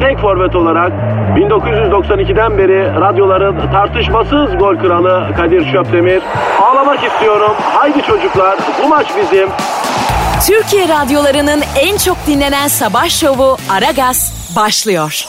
[0.00, 0.92] tek forvet olarak
[1.36, 6.22] 1992'den beri radyoların tartışmasız gol kralı Kadir Şöpdemir.
[6.62, 7.52] Ağlamak istiyorum.
[7.74, 9.48] Haydi çocuklar bu maç bizim.
[10.46, 15.24] Türkiye radyolarının en çok dinlenen sabah şovu Aragaz başlıyor.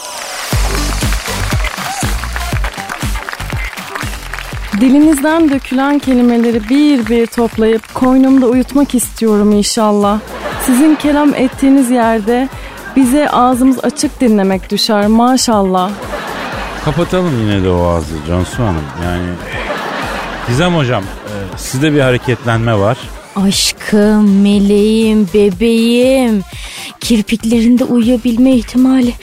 [4.80, 10.20] Dilinizden dökülen kelimeleri bir bir toplayıp koynumda uyutmak istiyorum inşallah.
[10.62, 12.48] Sizin kelam ettiğiniz yerde
[12.98, 15.90] bize ağzımız açık dinlemek düşer maşallah.
[16.84, 18.84] Kapatalım yine de o ağzı Cansu Hanım.
[19.04, 19.26] Yani
[20.48, 22.98] Gizem Hocam e, sizde bir hareketlenme var.
[23.36, 26.42] Aşkım, meleğim, bebeğim.
[27.00, 29.14] Kirpiklerinde uyuyabilme ihtimali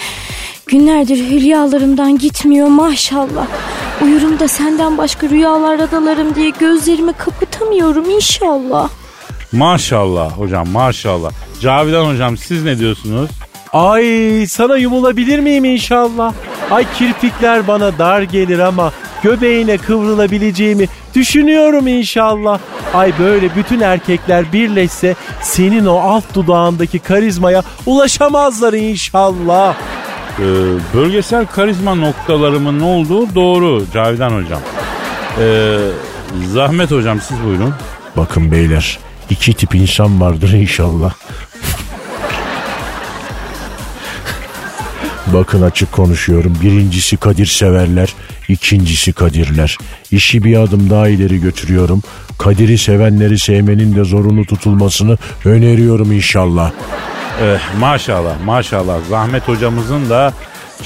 [0.65, 3.47] günlerdir hülyalarımdan gitmiyor maşallah.
[4.01, 8.89] Uyurum da senden başka rüyalarda dalarım diye gözlerimi kapatamıyorum inşallah.
[9.51, 11.31] Maşallah hocam maşallah.
[11.61, 13.29] Cavidan hocam siz ne diyorsunuz?
[13.75, 16.33] Ay sana yumulabilir miyim inşallah?
[16.71, 18.91] Ay kirpikler bana dar gelir ama
[19.23, 22.59] göbeğine kıvrılabileceğimi düşünüyorum inşallah.
[22.93, 29.75] Ay böyle bütün erkekler birleşse senin o alt dudağındaki karizmaya ulaşamazlar inşallah.
[30.39, 30.43] Ee,
[30.93, 34.61] bölgesel karizma noktalarımın ne olduğu doğru Cavidan hocam.
[35.39, 35.77] Ee,
[36.53, 37.73] Zahmet hocam siz buyurun.
[38.17, 41.13] Bakın beyler iki tip insan vardır inşallah.
[45.35, 46.57] Bakın açık konuşuyorum.
[46.62, 48.13] Birincisi Kadir severler,
[48.47, 49.78] ikincisi Kadirler.
[50.12, 52.01] İşi bir adım daha ileri götürüyorum.
[52.40, 56.72] Kadir'i sevenleri sevmenin de zorunlu tutulmasını öneriyorum inşallah.
[57.41, 60.34] Ee, maşallah maşallah Zahmet hocamızın da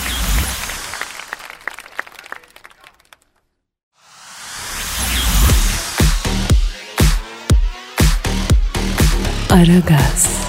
[9.50, 10.47] Aragaz,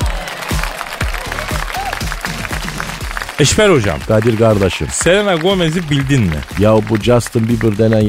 [3.39, 4.87] Eşber hocam Kadir kardeşim.
[4.91, 6.35] Selena Gomez'i bildin mi?
[6.59, 8.07] Ya bu Justin Bieber denen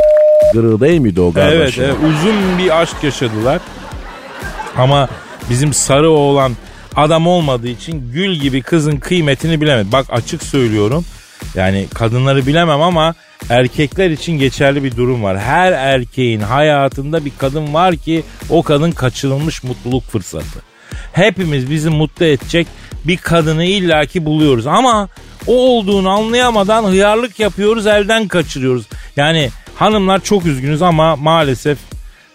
[0.54, 1.84] gırı değil miydi o Evet, kardeşim?
[1.84, 3.60] evet uzun bir aşk yaşadılar.
[4.76, 5.08] Ama
[5.50, 6.52] bizim sarı oğlan
[6.96, 9.92] adam olmadığı için gül gibi kızın kıymetini bilemedi.
[9.92, 11.04] Bak açık söylüyorum.
[11.54, 13.14] Yani kadınları bilemem ama
[13.50, 15.38] erkekler için geçerli bir durum var.
[15.38, 20.69] Her erkeğin hayatında bir kadın var ki o kadın kaçırılmış mutluluk fırsatı.
[21.12, 22.66] Hepimiz bizi mutlu edecek
[23.04, 25.08] bir kadını illaki buluyoruz ama
[25.46, 28.86] o olduğunu anlayamadan hıyarlık yapıyoruz elden kaçırıyoruz.
[29.16, 31.78] Yani hanımlar çok üzgünüz ama maalesef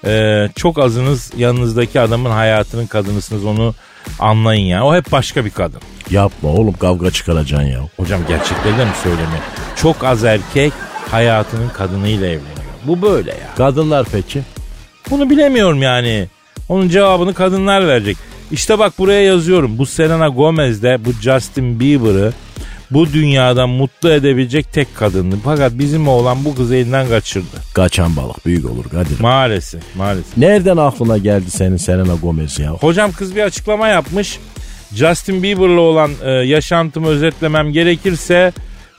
[0.05, 3.75] ee, çok azınız yanınızdaki adamın hayatının kadınısınız onu
[4.19, 4.85] anlayın ya.
[4.85, 5.81] O hep başka bir kadın.
[6.09, 7.79] Yapma oğlum kavga çıkaracaksın ya.
[7.97, 9.41] Hocam gerçekleri de mi söylemiyor?
[9.75, 10.73] Çok az erkek
[11.11, 12.55] hayatının kadınıyla evleniyor.
[12.83, 13.55] Bu böyle ya.
[13.57, 14.41] Kadınlar peki?
[15.09, 16.27] Bunu bilemiyorum yani.
[16.69, 18.17] Onun cevabını kadınlar verecek.
[18.51, 19.77] İşte bak buraya yazıyorum.
[19.77, 22.33] Bu Selena Gomez de bu Justin Bieber'ı
[22.91, 25.35] bu dünyada mutlu edebilecek tek kadındı.
[25.43, 27.57] Fakat bizim oğlan bu kızı elinden kaçırdı.
[27.73, 29.19] Kaçan balık büyük olur Kadir.
[29.19, 30.37] Maalesef maalesef.
[30.37, 32.71] Nereden aklına geldi senin Selena Gomez ya?
[32.71, 34.39] Hocam kız bir açıklama yapmış.
[34.93, 38.53] Justin Bieber'la olan e, yaşantımı özetlemem gerekirse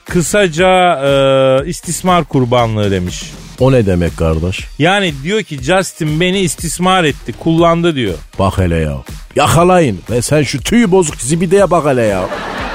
[0.05, 3.31] kısaca e, istismar kurbanlığı demiş.
[3.59, 4.65] O ne demek kardeş?
[4.79, 8.13] Yani diyor ki Justin beni istismar etti, kullandı diyor.
[8.39, 8.97] Bak hele ya.
[9.35, 12.25] Yakalayın ve sen şu tüyü bozuk zibideye bak hele ya.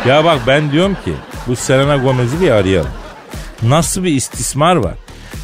[0.08, 1.12] Ya bak ben diyorum ki
[1.46, 2.90] bu Selena Gomez'i bir arayalım.
[3.62, 4.94] Nasıl bir istismar var?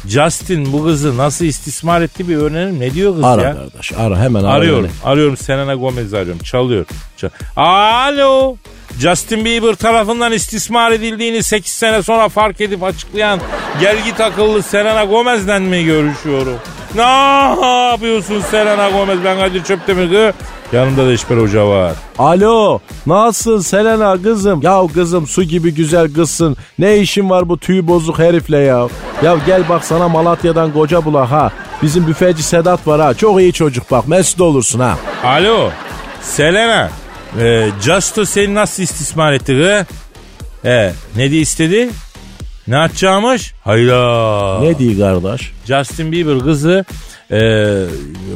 [0.07, 2.79] Justin bu kızı nasıl istismar etti bir öğrenelim.
[2.79, 3.53] Ne diyor kız Ara ya?
[3.55, 4.53] kardeş ara hemen ara.
[4.53, 4.83] Arıyorum.
[4.83, 5.11] beni.
[5.11, 6.41] Arıyorum Selena Gomez'i arıyorum.
[6.43, 6.85] Çalıyor.
[7.17, 8.55] Çal- Alo.
[8.99, 13.39] Justin Bieber tarafından istismar edildiğini 8 sene sonra fark edip açıklayan
[13.81, 16.53] gelgit akıllı Selena Gomez'den mi görüşüyorum?
[16.95, 17.01] Ne
[17.91, 19.19] yapıyorsun Selena Gomez?
[19.25, 20.33] Ben Kadir Çöptemir.
[20.73, 21.93] Yanımda da İşber Hoca var.
[22.17, 24.61] Alo nasılsın Selena kızım?
[24.61, 26.57] Ya kızım su gibi güzel kızsın.
[26.79, 28.87] Ne işin var bu tüy bozuk herifle ya?
[29.23, 31.51] Ya gel bak sana Malatya'dan koca bula ha.
[31.81, 33.13] Bizim büfeci Sedat var ha.
[33.13, 34.97] Çok iyi çocuk bak mesut olursun ha.
[35.23, 35.71] Alo
[36.21, 36.89] Selena.
[37.39, 39.85] E, Justo seni nasıl istismar etti kız?
[40.71, 41.89] E, ne diye istedi?
[42.67, 43.53] Ne atacağımış?
[43.63, 44.59] Hayda.
[44.61, 45.51] Ne diyor kardeş?
[45.65, 46.85] Justin Bieber kızı
[47.31, 47.39] e,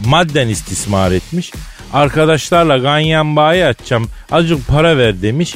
[0.05, 1.51] madden istismar etmiş.
[1.93, 4.09] Arkadaşlarla ganyan bayi atacağım.
[4.31, 5.55] Azıcık para ver demiş.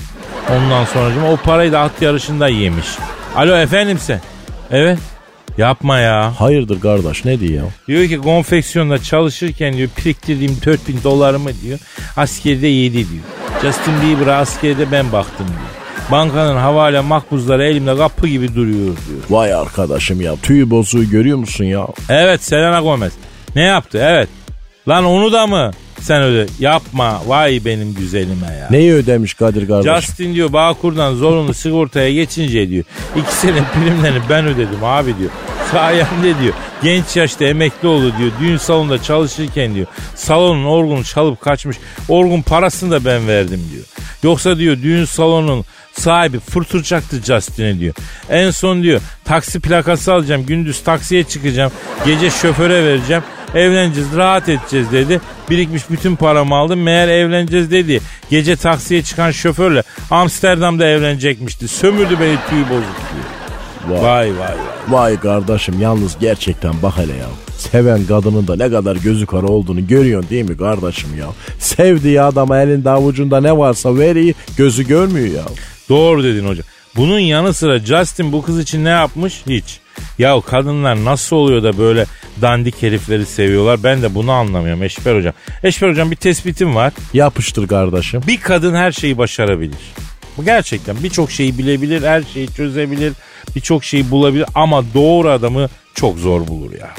[0.51, 2.87] Ondan sonra o parayı da at yarışında yemiş.
[3.35, 4.21] Alo efendim sen.
[4.71, 4.99] Evet.
[5.57, 6.33] Yapma ya.
[6.39, 7.69] Hayırdır kardeş ne diyor ya?
[7.87, 11.79] Diyor ki konfeksiyonda çalışırken diyor biriktirdiğim 4000 dolarımı diyor
[12.17, 13.23] askerde yedi diyor.
[13.61, 16.11] Justin Bieber'a askerde ben baktım diyor.
[16.11, 19.19] Bankanın havale makbuzları elimde kapı gibi duruyor diyor.
[19.29, 21.87] Vay arkadaşım ya tüy bozuğu görüyor musun ya?
[22.09, 23.13] Evet Selena Gomez.
[23.55, 23.99] Ne yaptı?
[24.01, 24.29] Evet.
[24.87, 25.71] Lan onu da mı
[26.01, 26.45] sen öde?
[26.59, 27.21] Yapma.
[27.27, 28.67] Vay benim güzelime ya.
[28.71, 29.93] Neyi ödemiş Kadir kardeş?
[30.05, 32.83] Justin diyor Bağkur'dan zorunlu sigortaya geçince diyor.
[33.15, 35.29] iki sene primlerini ben ödedim abi diyor.
[35.71, 36.53] Sayemde diyor.
[36.83, 38.31] Genç yaşta emekli oldu diyor.
[38.39, 39.87] Düğün salonunda çalışırken diyor.
[40.15, 41.77] Salonun orgunu çalıp kaçmış.
[42.09, 43.83] Orgun parasını da ben verdim diyor.
[44.23, 47.93] Yoksa diyor düğün salonunun sahibi fırtıracaktı Justin'e diyor.
[48.29, 50.45] En son diyor taksi plakası alacağım.
[50.45, 51.71] Gündüz taksiye çıkacağım.
[52.05, 53.23] Gece şoföre vereceğim.
[53.55, 55.21] Evleneceğiz rahat edeceğiz dedi.
[55.49, 56.83] Birikmiş bütün paramı aldım.
[56.83, 58.01] Meğer evleneceğiz dedi.
[58.29, 61.67] Gece taksiye çıkan şoförle Amsterdam'da evlenecekmişti.
[61.67, 64.01] Sömürdü beni tüy bozuk diyor.
[64.01, 64.55] Vay vay vay.
[64.87, 67.27] Vay kardeşim yalnız gerçekten bak hele ya.
[67.57, 71.27] Seven kadının da ne kadar gözü kara olduğunu görüyorsun değil mi kardeşim ya?
[71.59, 75.43] Sevdiği adama elinde avucunda ne varsa veriyi gözü görmüyor ya.
[75.89, 76.65] Doğru dedin hocam.
[76.97, 79.41] Bunun yanı sıra Justin bu kız için ne yapmış?
[79.47, 79.79] Hiç.
[80.19, 82.05] Ya kadınlar nasıl oluyor da böyle
[82.41, 85.33] dandik herifleri seviyorlar ben de bunu anlamıyorum Eşber hocam.
[85.63, 86.93] Eşber hocam bir tespitim var.
[87.13, 88.21] Yapıştır kardeşim.
[88.27, 89.79] Bir kadın her şeyi başarabilir.
[90.37, 93.13] Bu gerçekten birçok şeyi bilebilir, her şeyi çözebilir,
[93.55, 96.89] birçok şeyi bulabilir ama doğru adamı çok zor bulur ya.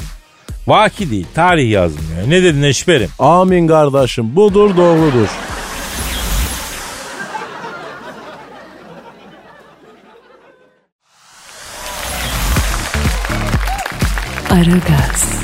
[0.66, 2.30] Vaki değil, tarih yazmıyor.
[2.30, 3.10] Ne dedin Eşber'im?
[3.18, 5.28] Amin kardeşim budur doğrudur.
[14.50, 15.42] Aragaz,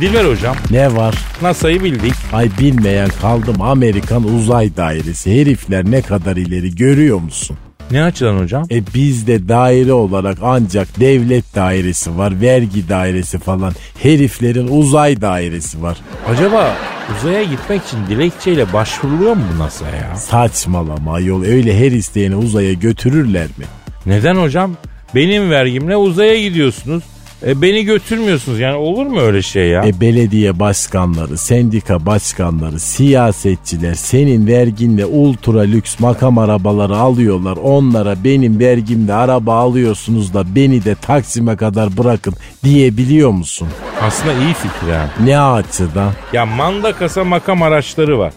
[0.00, 1.14] Dilber hocam, Ne var?
[1.42, 2.14] NASA'yı bildik.
[2.32, 5.40] Ay bilmeyen kaldım Amerikan uzay dairesi.
[5.40, 7.56] Herifler ne kadar ileri görüyor musun?
[7.90, 8.64] Ne açıdan hocam?
[8.70, 13.72] E bizde daire olarak ancak devlet dairesi var, vergi dairesi falan.
[14.02, 15.96] Heriflerin uzay dairesi var.
[16.28, 16.76] Acaba
[17.18, 20.16] uzaya gitmek için dilekçeyle başvuruluyor mu bu NASA'ya?
[20.16, 23.64] Saçmalama yol öyle her isteyeni uzaya götürürler mi?
[24.06, 24.76] Neden hocam?
[25.14, 27.02] Benim vergimle uzaya gidiyorsunuz.
[27.46, 29.84] E, beni götürmüyorsunuz yani olur mu öyle şey ya?
[29.86, 37.56] E belediye başkanları, sendika başkanları, siyasetçiler senin verginle ultra lüks makam arabaları alıyorlar.
[37.56, 42.34] Onlara benim vergimle araba alıyorsunuz da beni de Taksim'e kadar bırakın
[42.64, 43.68] diyebiliyor musun?
[44.02, 45.10] Aslında iyi fikir ha.
[45.24, 46.12] Ne açıdan?
[46.32, 48.32] Ya manda kasa makam araçları var.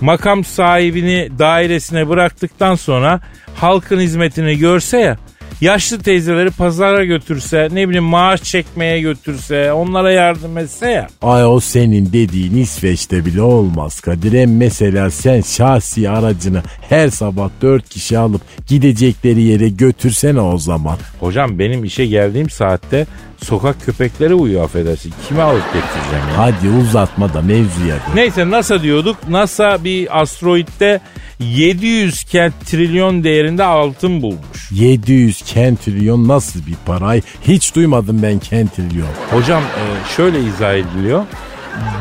[0.00, 3.20] Makam sahibini dairesine bıraktıktan sonra
[3.54, 5.16] halkın hizmetini görse ya
[5.60, 11.08] yaşlı teyzeleri pazara götürse ne bileyim maaş çekmeye götürse onlara yardım etse ya.
[11.22, 14.46] Ay o senin dediğin İsveç'te bile olmaz Kadir.
[14.46, 20.98] Mesela sen şahsi aracını her sabah dört kişi alıp gidecekleri yere götürsene o zaman.
[21.20, 23.06] Hocam benim işe geldiğim saatte
[23.44, 25.14] sokak köpekleri uyuyor affedersin.
[25.28, 26.38] Kime alıp getireceğim ya?
[26.38, 28.14] Hadi uzatma da mevzuya gel.
[28.14, 29.16] Neyse NASA diyorduk.
[29.28, 31.00] NASA bir asteroitte
[31.40, 34.72] 700 kent trilyon değerinde altın bulmuş.
[34.72, 37.20] 700 kentrilyon nasıl bir paray?
[37.48, 39.08] Hiç duymadım ben kentrilyon.
[39.30, 39.84] Hocam e,
[40.16, 41.24] şöyle izah ediliyor.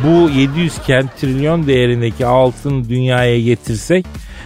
[0.03, 4.05] Bu 700 kent trilyon değerindeki altın dünyaya getirsek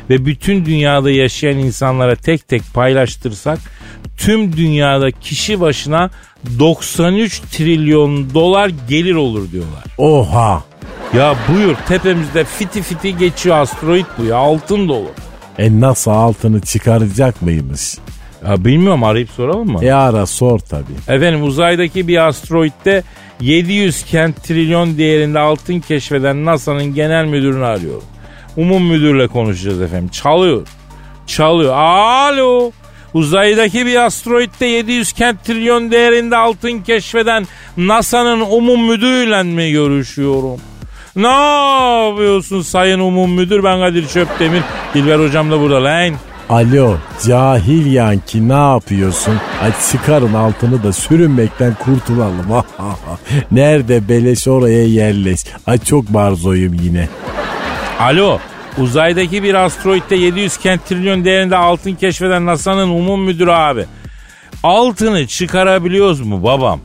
[0.09, 3.59] ve bütün dünyada yaşayan insanlara tek tek paylaştırsak
[4.21, 6.09] tüm dünyada kişi başına
[6.59, 9.83] 93 trilyon dolar gelir olur diyorlar.
[9.97, 10.63] Oha!
[11.17, 15.09] Ya buyur tepemizde fiti fiti geçiyor asteroid bu ya altın dolu.
[15.57, 17.97] E nasıl altını çıkaracak mıymış?
[18.47, 19.85] Ya bilmiyorum arayıp soralım mı?
[19.85, 20.91] E ara sor tabi.
[21.07, 23.03] Efendim uzaydaki bir asteroitte
[23.39, 28.03] 700 kent trilyon değerinde altın keşfeden NASA'nın genel müdürünü arıyorum.
[28.57, 30.09] Umum müdürle konuşacağız efendim.
[30.09, 30.67] Çalıyor.
[31.27, 31.73] Çalıyor.
[31.73, 32.71] Alo.
[33.13, 40.59] Uzaydaki bir asteroitte 700 kent trilyon değerinde altın keşfeden NASA'nın umum müdürüyle mi görüşüyorum?
[41.15, 41.27] Ne
[42.07, 43.63] yapıyorsun sayın umum müdür?
[43.63, 44.61] Ben Kadir Çöptemir.
[44.93, 46.13] Dilber hocam da burada lan.
[46.49, 49.33] Alo cahil yanki ne yapıyorsun?
[49.63, 52.45] Ay çıkarın altını da sürünmekten kurtulalım.
[53.51, 55.39] Nerede beleş oraya yerleş.
[55.67, 57.07] Ay çok barzoyum yine.
[57.99, 58.39] Alo.
[58.77, 63.85] Uzaydaki bir asteroitte 700 kent trilyon değerinde altın keşfeden NASA'nın umum müdürü abi.
[64.63, 66.79] Altını çıkarabiliyoruz mu babam?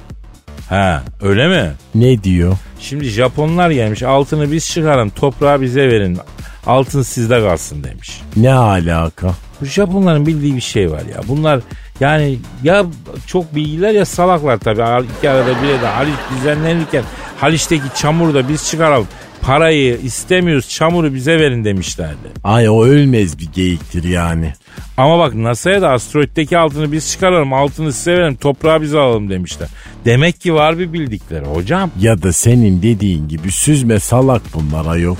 [0.68, 1.72] Ha öyle mi?
[1.94, 2.56] Ne diyor?
[2.80, 6.18] Şimdi Japonlar gelmiş altını biz çıkarın toprağı bize verin.
[6.66, 8.22] Altın sizde kalsın demiş.
[8.36, 9.34] Ne alaka?
[9.60, 11.20] Bu Japonların bildiği bir şey var ya.
[11.28, 11.60] Bunlar
[12.00, 12.84] yani ya
[13.26, 15.06] çok bilgiler ya salaklar tabii.
[15.18, 17.02] İki arada bir de Haliç düzenlenirken
[17.40, 19.08] Haliç'teki çamuru da biz çıkaralım.
[19.46, 22.28] Parayı istemiyoruz çamuru bize verin demişlerdi.
[22.44, 24.52] Ay o ölmez bir geyiktir yani.
[24.96, 29.68] Ama bak NASA'ya da asteroitteki altını biz çıkaralım altını size verelim toprağı biz alalım demişler.
[30.04, 31.90] Demek ki var bir bildikleri hocam.
[32.00, 35.16] Ya da senin dediğin gibi süzme salak bunlar ayol.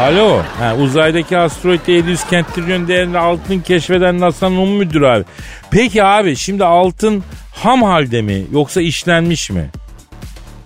[0.00, 0.42] Alo.
[0.58, 5.24] Ha, uzaydaki asteroitte 700 kent trilyon değerinde altın keşfeden NASA'nın umum müdürü abi.
[5.70, 7.22] Peki abi şimdi altın
[7.54, 9.70] ham halde mi yoksa işlenmiş mi?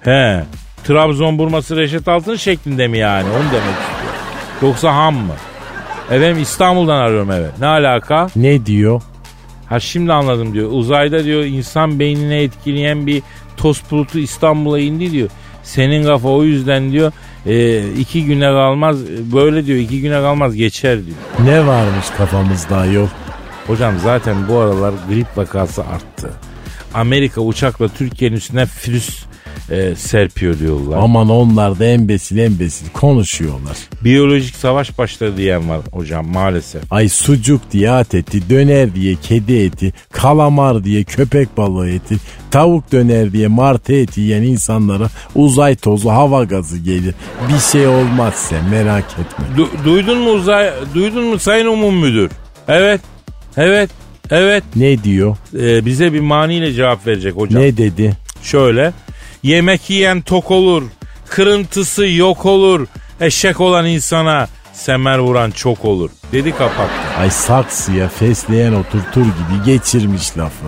[0.01, 0.45] He.
[0.87, 3.29] Trabzon burması Reşet Altın şeklinde mi yani?
[3.29, 4.13] Onu demek istiyor.
[4.63, 5.35] Yoksa ham mı?
[6.11, 7.51] Efendim İstanbul'dan arıyorum evet.
[7.61, 8.29] Ne alaka?
[8.37, 9.03] Ne diyor?
[9.69, 10.71] Ha şimdi anladım diyor.
[10.73, 13.23] Uzayda diyor insan beynine etkileyen bir
[13.57, 15.29] toz bulutu İstanbul'a indi diyor.
[15.63, 17.13] Senin kafa o yüzden diyor
[17.47, 18.97] e, iki güne kalmaz
[19.33, 21.17] böyle diyor iki güne kalmaz geçer diyor.
[21.45, 23.09] Ne varmış kafamızda ayol?
[23.67, 26.31] Hocam zaten bu aralar grip vakası arttı.
[26.95, 29.25] Amerika uçakla Türkiye'nin üstüne virüs
[29.71, 30.99] e, serpiyor diyorlar.
[31.03, 33.77] Aman onlar da embesil embesil konuşuyorlar.
[34.05, 36.93] Biyolojik savaş başladı diyen var hocam maalesef.
[36.93, 42.17] Ay sucuk diye at eti, döner diye kedi eti, kalamar diye köpek balığı eti,
[42.51, 47.15] tavuk döner diye martı eti yiyen insanlara uzay tozu hava gazı gelir.
[47.49, 49.45] Bir şey olmaz sen merak etme.
[49.57, 52.31] Du- duydun mu uzay, duydun mu sayın umum müdür?
[52.69, 53.01] Evet,
[53.57, 53.91] evet,
[54.31, 54.65] evet.
[54.77, 55.37] Ne diyor?
[55.61, 57.63] Ee, bize bir maniyle cevap verecek hocam.
[57.63, 58.13] Ne dedi?
[58.43, 58.93] Şöyle.
[59.47, 60.83] Yemek yiyen tok olur.
[61.29, 62.87] Kırıntısı yok olur.
[63.21, 66.11] Eşek olan insana semer vuran çok olur.
[66.33, 67.19] Dedi kapattı.
[67.21, 70.67] Ay saksıya fesleğen oturtur gibi geçirmiş lafı.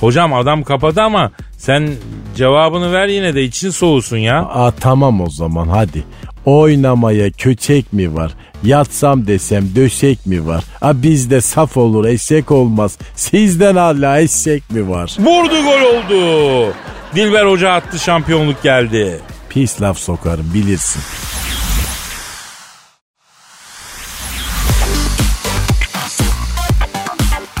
[0.00, 1.90] Hocam adam kapadı ama sen
[2.36, 4.38] cevabını ver yine de için soğusun ya.
[4.42, 6.04] Aa tamam o zaman hadi.
[6.44, 8.32] Oynamaya köçek mi var?
[8.64, 10.64] Yatsam desem döşek mi var?
[10.82, 12.98] A bizde saf olur eşek olmaz.
[13.16, 15.16] Sizden hala eşek mi var?
[15.18, 16.72] Vurdu gol oldu.
[17.14, 19.20] Dilber Hoca attı şampiyonluk geldi.
[19.48, 21.02] Pis laf sokarım bilirsin.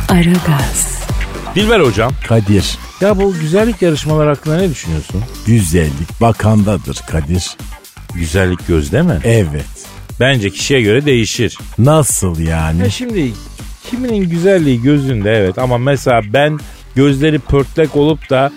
[0.08, 1.02] Aragaz,
[1.54, 2.12] Dilber Hocam.
[2.28, 5.22] Kadir Ya bu güzellik yarışmaları hakkında ne düşünüyorsun?
[5.46, 7.56] güzellik bakandadır Kadir.
[8.14, 9.20] Güzellik gözde mi?
[9.24, 9.64] Evet.
[10.20, 11.58] Bence kişiye göre değişir.
[11.78, 12.80] Nasıl yani?
[12.80, 13.32] Ya şimdi
[13.90, 16.60] kiminin güzelliği gözünde evet ama mesela ben
[16.94, 18.52] gözleri pörtlek olup da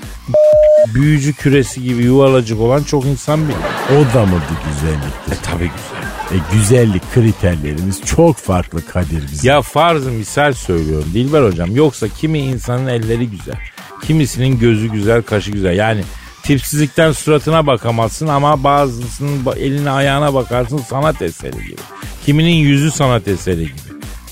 [0.94, 3.60] büyücü küresi gibi yuvarlacık olan çok insan biliyor.
[3.92, 5.32] O da mı bir güzelliktir?
[5.32, 6.06] E tabi güzel.
[6.32, 9.50] E, güzellik kriterlerimiz çok farklı Kadir bizim.
[9.50, 11.76] Ya farzı misal söylüyorum Dilber hocam.
[11.76, 13.56] Yoksa kimi insanın elleri güzel.
[14.04, 15.78] Kimisinin gözü güzel, kaşı güzel.
[15.78, 16.04] Yani
[16.44, 21.82] tipsizlikten suratına bakamazsın ama bazısının ba- eline ayağına bakarsın sanat eseri gibi.
[22.26, 23.76] Kiminin yüzü sanat eseri gibi.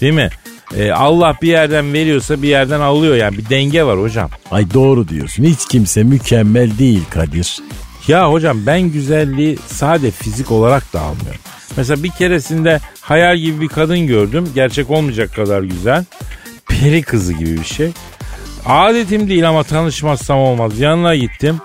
[0.01, 0.29] Değil mi?
[0.77, 4.29] Ee, Allah bir yerden veriyorsa bir yerden alıyor yani bir denge var hocam.
[4.51, 5.43] Ay doğru diyorsun.
[5.43, 7.59] Hiç kimse mükemmel değil Kadir.
[8.07, 11.41] Ya hocam ben güzelliği sade fizik olarak da almıyorum.
[11.77, 14.51] Mesela bir keresinde hayal gibi bir kadın gördüm.
[14.55, 16.05] Gerçek olmayacak kadar güzel.
[16.67, 17.91] Peri kızı gibi bir şey.
[18.65, 20.79] Adetim değil ama tanışmazsam olmaz.
[20.79, 21.61] Yanına gittim.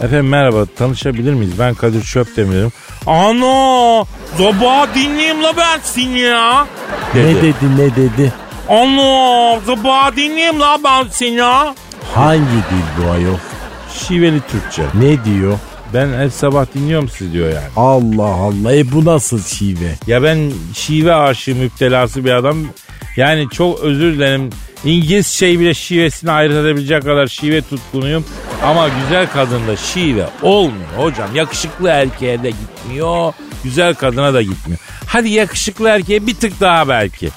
[0.00, 1.52] Efendim merhaba tanışabilir miyiz?
[1.58, 2.72] Ben Kadir Çöpdemir'im.
[3.06, 4.04] Ana!
[4.38, 6.66] Zoba dinleyeyim la ben seni ya.
[7.14, 8.32] Ne dedi ne dedi?
[8.68, 9.60] Ana!
[9.66, 11.74] Zoba dinleyeyim la ben seni ya.
[12.14, 13.36] Hangi dil bu ayol?
[14.08, 14.82] Şiveli Türkçe.
[14.94, 15.58] Ne diyor?
[15.94, 17.66] Ben her sabah dinliyorum sizi diyor yani.
[17.76, 18.76] Allah Allah.
[18.76, 19.94] E bu nasıl şive?
[20.06, 22.56] Ya ben şive aşığı müptelası bir adam.
[23.16, 24.50] Yani çok özür dilerim.
[24.84, 28.24] İngilizceyi bile şivesini ayırt edebilecek kadar şive tutkunuyum.
[28.64, 31.28] Ama güzel kadında şive olmuyor hocam.
[31.34, 33.32] Yakışıklı erkeğe de gitmiyor.
[33.64, 34.80] Güzel kadına da gitmiyor.
[35.06, 37.28] Hadi yakışıklı erkeğe bir tık daha belki.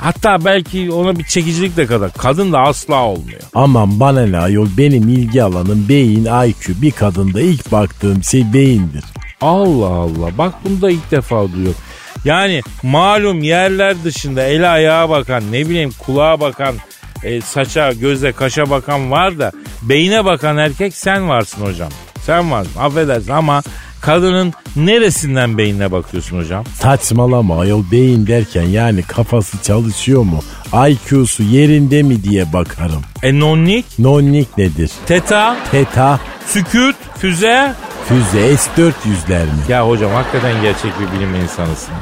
[0.00, 2.12] Hatta belki ona bir çekicilik de kadar.
[2.12, 3.40] Kadın da asla olmuyor.
[3.54, 6.82] Aman bana ne ayol benim ilgi alanım beyin IQ.
[6.82, 9.04] Bir kadında ilk baktığım şey beyindir.
[9.40, 10.38] Allah Allah.
[10.38, 11.80] Bak bunu da ilk defa duyuyorum.
[12.24, 16.74] Yani malum yerler dışında ele ayağa bakan ne bileyim kulağa bakan
[17.22, 19.52] e, saça göze kaşa bakan var da
[19.82, 21.90] beyine bakan erkek sen varsın hocam.
[22.26, 23.62] Sen varsın affedersin ama
[24.00, 26.64] kadının neresinden beynine bakıyorsun hocam?
[26.80, 30.40] Saçmalama ayol beyin derken yani kafası çalışıyor mu?
[30.88, 33.02] IQ'su yerinde mi diye bakarım.
[33.22, 34.90] E nonnik, Nonnik nedir?
[35.06, 37.74] teta, Teta, süküt, füze.
[38.08, 39.50] füze S-400'ler mi?
[39.68, 41.94] Ya hocam hakikaten gerçek bir bilim insanısın.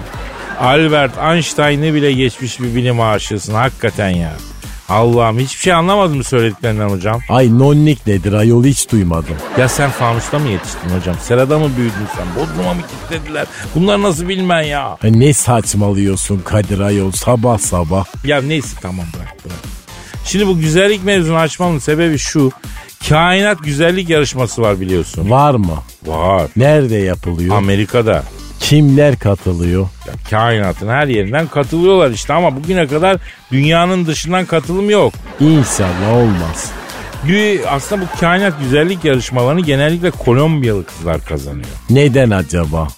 [0.60, 4.32] Albert Einstein'ı bile geçmiş bir bilim aşığısın hakikaten ya.
[4.88, 7.20] Allah'ım hiçbir şey anlamadım söylediklerinden hocam.
[7.28, 9.34] Ay nonnik nedir ayol hiç duymadım.
[9.58, 11.16] Ya sen fanusta mı yetiştin hocam?
[11.22, 12.26] Serada mı büyüdün sen?
[12.36, 13.46] Bodrum'a mı kilitlediler?
[13.74, 14.82] Bunları nasıl bilmen ya?
[14.90, 18.04] Ha, ne saçmalıyorsun Kadir ayol sabah sabah.
[18.24, 19.56] Ya neyse tamam bırak bırak.
[20.24, 22.52] Şimdi bu güzellik mevzunu açmamın sebebi şu.
[23.08, 25.30] Kainat güzellik yarışması var biliyorsun.
[25.30, 25.76] Var mı?
[26.06, 26.48] Var.
[26.56, 27.56] Nerede yapılıyor?
[27.56, 28.22] Amerika'da.
[28.68, 29.88] Kimler katılıyor?
[30.06, 33.16] Ya kainatın her yerinden katılıyorlar işte ama bugüne kadar
[33.52, 35.12] dünyanın dışından katılım yok.
[35.40, 36.72] İnşallah olmaz.
[37.68, 41.66] Aslında bu kainat güzellik yarışmalarını genellikle Kolombiyalı kızlar kazanıyor.
[41.90, 42.88] Neden acaba?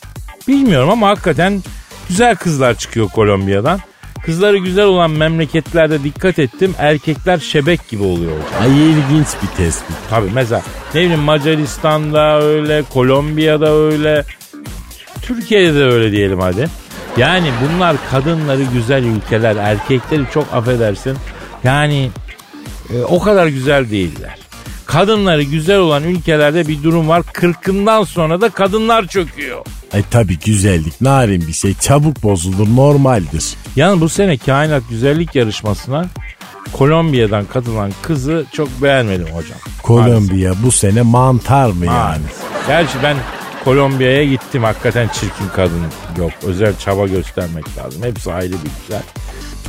[0.49, 1.63] Bilmiyorum ama hakikaten
[2.09, 3.81] güzel kızlar çıkıyor Kolombiya'dan.
[4.23, 6.75] Kızları güzel olan memleketlerde dikkat ettim.
[6.79, 8.33] Erkekler şebek gibi oluyor.
[8.61, 9.97] Ay ilginç bir tespit.
[10.11, 10.63] Tabii mesela
[10.95, 14.25] ne bileyim Macaristan'da öyle, Kolombiya'da öyle,
[15.29, 16.69] Türkiye'de de öyle diyelim hadi.
[17.17, 21.17] Yani bunlar kadınları güzel ülkeler, erkekleri çok affedersin.
[21.65, 22.11] Yani
[22.95, 24.39] e, o kadar güzel değiller.
[24.87, 27.23] Kadınları güzel olan ülkelerde bir durum var.
[27.33, 29.67] Kırkından sonra da kadınlar çöküyor.
[29.95, 33.45] Ay tabi güzellik narin bir şey çabuk bozulur normaldir.
[33.77, 36.07] Yani bu sene kainat güzellik yarışmasına
[36.73, 39.59] Kolombiya'dan katılan kızı çok beğenmedim hocam.
[39.83, 41.87] Kolombiya bu sene mantar mı yani?
[41.87, 42.67] Maalesef.
[42.67, 43.17] Gerçi ben
[43.65, 44.63] Kolombiya'ya gittim.
[44.65, 45.83] Hakikaten çirkin kadın
[46.19, 46.31] yok.
[46.47, 48.03] Özel çaba göstermek lazım.
[48.03, 49.03] Hepsi ayrı bir güzel.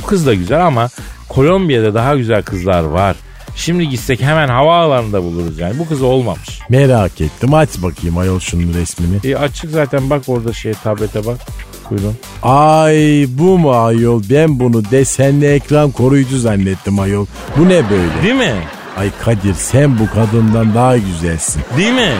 [0.02, 0.88] Bu kız da güzel ama
[1.28, 3.16] Kolombiya'da daha güzel kızlar var.
[3.56, 5.78] Şimdi gitsek hemen havaalanında buluruz yani.
[5.78, 6.58] Bu kız olmamış.
[6.68, 9.16] Merak ettim aç bakayım ayol şunun resmini.
[9.24, 11.38] E açık zaten bak orada şey tablete bak.
[11.90, 12.16] Buyurun.
[12.42, 17.26] Ay bu mu ayol ben bunu desenli ekran koruyucu zannettim ayol.
[17.56, 18.22] Bu ne böyle?
[18.22, 18.54] Değil mi?
[18.98, 21.62] Ay Kadir sen bu kadından daha güzelsin.
[21.76, 22.12] Değil mi?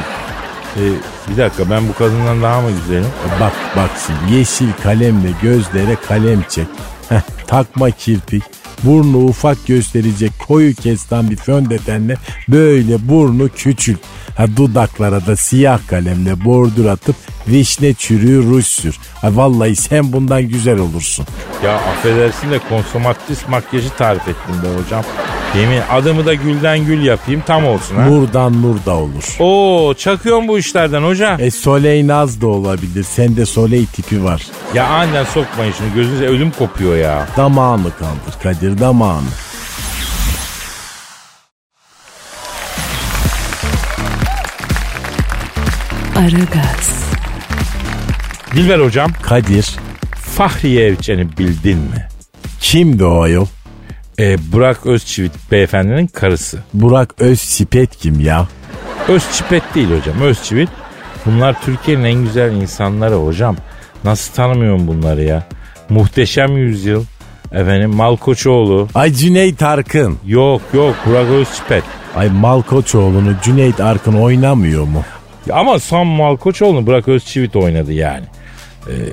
[0.77, 0.83] E,
[1.31, 3.11] bir dakika ben bu kadından daha mı güzelim?
[3.41, 6.67] Bak bak şimdi yeşil kalemle gözlere kalem çek.
[7.09, 8.43] Heh, takma kirpik.
[8.83, 12.17] Burnu ufak gösterecek koyu kestan bir föndetenle
[12.49, 13.99] böyle burnu küçült.
[14.41, 17.17] Ha dudaklara da siyah kalemle bordür atıp
[17.49, 18.99] vişne çürüğü ruj sür.
[19.21, 21.27] Ha vallahi sen bundan güzel olursun.
[21.65, 25.05] Ya affedersin de konsomatris makyajı tarif ettim be hocam.
[25.59, 28.07] Yemin adımı da gülden gül yapayım tam olsun ha.
[28.07, 29.37] Nurdan nur da olur.
[29.41, 31.37] Oo çakıyorum bu işlerden hoca.
[31.39, 33.03] E Soley Naz da olabilir.
[33.03, 34.47] Sende Soley tipi var.
[34.75, 37.29] Ya aniden sokmayın şunu gözünüze ölüm kopuyor ya.
[37.37, 39.29] Damağını kaldır Kadir damağını.
[46.21, 47.05] Aragaz,
[48.55, 49.77] Dilber hocam Kadir
[50.15, 52.09] Fahriye Evcen'i bildin mi?
[52.61, 53.47] kimdi o ayol?
[54.19, 56.59] Ee, Burak Özçivit beyefendinin karısı.
[56.75, 58.49] Burak Özsipet kim ya?
[59.09, 60.69] Özçipet değil hocam Özçivit.
[61.27, 63.57] Bunlar Türkiye'nin en güzel insanları hocam.
[64.05, 65.47] Nasıl tanımıyorum bunları ya?
[65.89, 67.05] Muhteşem Yüzyıl.
[67.53, 68.89] Efendim Malkoçoğlu.
[68.95, 70.19] Ay Cüneyt Arkın.
[70.27, 71.85] Yok yok Burak Özçipet.
[72.17, 75.05] Ay Malkoçoğlu'nu Cüneyt Arkın oynamıyor mu?
[75.53, 78.25] Ama Sam Malkoçoğlu'nu Burak Özçivit oynadı yani.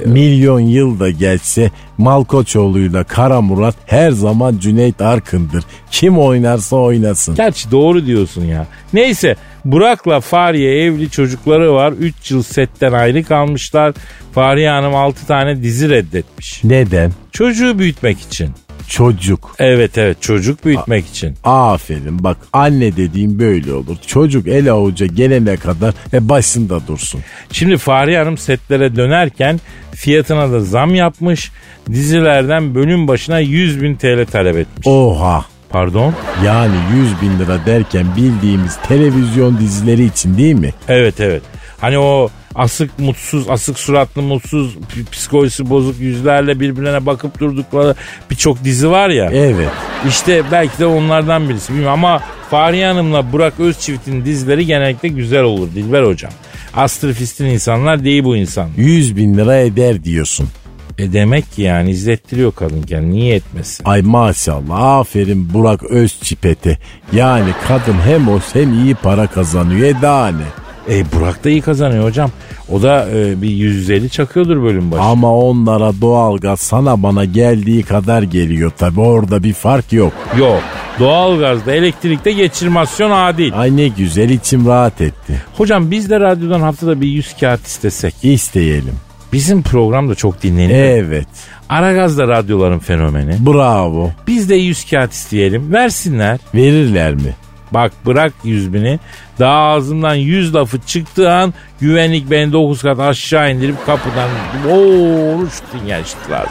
[0.06, 5.64] Milyon yıl da geçse Malkoçoğlu'yla Kara Murat her zaman Cüneyt Arkın'dır.
[5.92, 7.36] Kim oynarsa oynasın.
[7.36, 8.68] Gerçi doğru diyorsun ya.
[8.94, 9.36] Neyse
[9.66, 11.92] Burak'la Fahriye evli çocukları var.
[11.92, 13.94] 3 yıl setten ayrı kalmışlar.
[14.32, 16.64] Fahriye Hanım 6 tane dizi reddetmiş.
[16.64, 17.12] Neden?
[17.32, 18.50] Çocuğu büyütmek için.
[18.90, 19.56] Çocuk.
[19.60, 21.36] Evet evet çocuk büyütmek için.
[21.44, 23.98] Aferin bak anne dediğim böyle olur.
[24.08, 27.22] Çocuk el avuca gelene kadar e başında dursun.
[27.52, 29.60] Şimdi Fahriye Hanım setlere dönerken
[29.96, 31.52] fiyatına da zam yapmış.
[31.92, 34.88] Dizilerden bölüm başına 100 bin TL talep etmiş.
[34.88, 35.46] Oha.
[35.70, 36.14] Pardon?
[36.46, 40.74] Yani 100 bin lira derken bildiğimiz televizyon dizileri için değil mi?
[40.88, 41.42] Evet evet.
[41.82, 44.78] Hani o asık mutsuz, asık suratlı mutsuz,
[45.12, 47.96] psikolojisi bozuk yüzlerle birbirine bakıp durdukları
[48.32, 49.30] birçok dizi var ya.
[49.34, 49.70] Evet.
[50.08, 55.68] İşte belki de onlardan birisi bilmiyorum ama Fahriye Hanım'la Burak Özçivit'in dizileri genellikle güzel olur
[55.76, 56.32] Dilber Hocam.
[56.74, 58.70] Astrofistin insanlar değil bu insan.
[58.78, 60.50] 100 bin lira eder diyorsun.
[60.98, 63.86] E demek ki yani izlettiriyor kadınken niye etmesin?
[63.86, 66.78] Ay maşallah aferin Burak Özçipet'e.
[67.14, 69.88] Yani kadın hem o hem iyi para kazanıyor.
[69.88, 70.67] E daha ne?
[70.90, 72.32] E Burak da iyi kazanıyor hocam.
[72.72, 75.02] O da e, bir 150 çakıyordur bölüm başı.
[75.02, 80.14] Ama onlara doğalgaz sana bana geldiği kadar geliyor tabi orada bir fark yok.
[80.40, 80.62] Yok.
[81.00, 83.60] Doğalgazda, elektrikte geçirmasyon adil.
[83.60, 85.42] Ay ne güzel içim rahat etti.
[85.58, 88.16] Hocam biz de radyodan haftada bir 100 kağıt istesek.
[88.24, 88.94] İsteyelim.
[89.34, 90.80] Bizim program da çok dinleniyor.
[90.80, 91.28] Evet.
[91.70, 93.36] Aragaz da radyoların fenomeni.
[93.46, 94.12] Bravo.
[94.28, 95.74] Biz de 100 kağıt isteyelim.
[95.74, 96.40] Versinler.
[96.56, 97.36] Verirler mi?
[97.72, 99.00] Bak bırak yüz bini.
[99.40, 104.30] Daha ağzımdan yüz lafı çıktığı an güvenlik beni dokuz kat aşağı indirip kapıdan
[104.70, 105.46] ooo
[105.88, 106.46] geçtiler.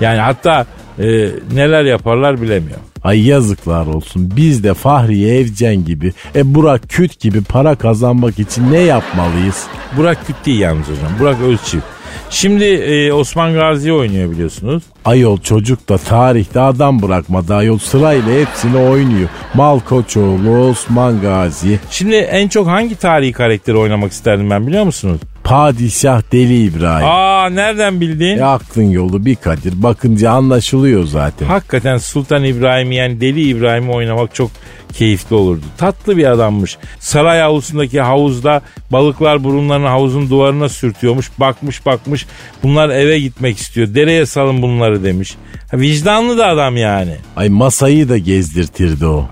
[0.00, 0.66] Yani hatta
[0.98, 2.84] e, neler yaparlar bilemiyorum.
[3.02, 4.32] Ay yazıklar olsun.
[4.36, 9.66] Biz de Fahriye Evcen gibi, e Burak Küt gibi para kazanmak için ne yapmalıyız?
[9.96, 11.18] Burak Küt değil yalnız hocam.
[11.20, 11.97] Burak Özçivit.
[12.30, 14.82] Şimdi e, Osman Gazi oynuyor biliyorsunuz.
[15.04, 17.54] Ayol çocuk da tarihte adam bırakmadı.
[17.54, 19.28] Ayol sırayla hepsini oynuyor.
[19.54, 25.20] Malkoçoğlu, Osman Gazi, Şimdi en çok hangi tarihi karakteri oynamak isterdim ben biliyor musunuz?
[25.48, 27.06] Padişah Deli İbrahim.
[27.08, 28.38] Aa nereden bildin?
[28.38, 29.82] E aklın yolu bir Kadir.
[29.82, 31.46] Bakınca anlaşılıyor zaten.
[31.46, 34.50] Hakikaten Sultan İbrahim yani Deli İbrahim'i oynamak çok
[34.92, 35.64] keyifli olurdu.
[35.78, 36.78] Tatlı bir adammış.
[36.98, 41.30] Saray avlusundaki havuzda balıklar burunlarını havuzun duvarına sürtüyormuş.
[41.40, 42.26] Bakmış bakmış
[42.62, 43.94] bunlar eve gitmek istiyor.
[43.94, 45.36] Dereye salın bunları demiş.
[45.70, 47.16] Ha, vicdanlı da adam yani.
[47.36, 49.28] Ay masayı da gezdirtirdi o.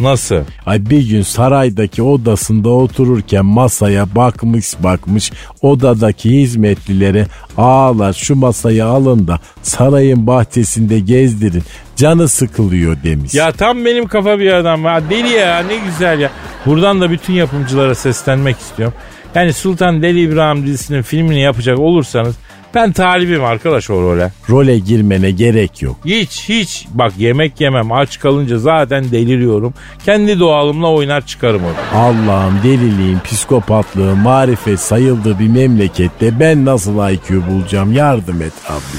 [0.00, 0.36] Nasıl?
[0.66, 5.32] Ay bir gün saraydaki odasında otururken masaya bakmış bakmış
[5.62, 11.62] odadaki hizmetlilere ağlar şu masayı alın da sarayın bahçesinde gezdirin
[11.96, 13.34] canı sıkılıyor demiş.
[13.34, 14.84] Ya tam benim kafa bir adam.
[14.84, 16.30] Ha, deli ya ne güzel ya.
[16.66, 18.94] Buradan da bütün yapımcılara seslenmek istiyorum.
[19.34, 22.34] Yani Sultan Deli İbrahim dizisinin filmini yapacak olursanız
[22.74, 24.32] ben talibim arkadaş o role.
[24.50, 25.96] Role girmene gerek yok.
[26.04, 29.74] Hiç hiç bak yemek yemem aç kalınca zaten deliriyorum.
[30.04, 32.00] Kendi doğalımla oynar çıkarım onu.
[32.00, 38.98] Allah'ım deliliğin, psikopatlığın, marifet sayıldığı bir memlekette ben nasıl IQ bulacağım yardım et abi.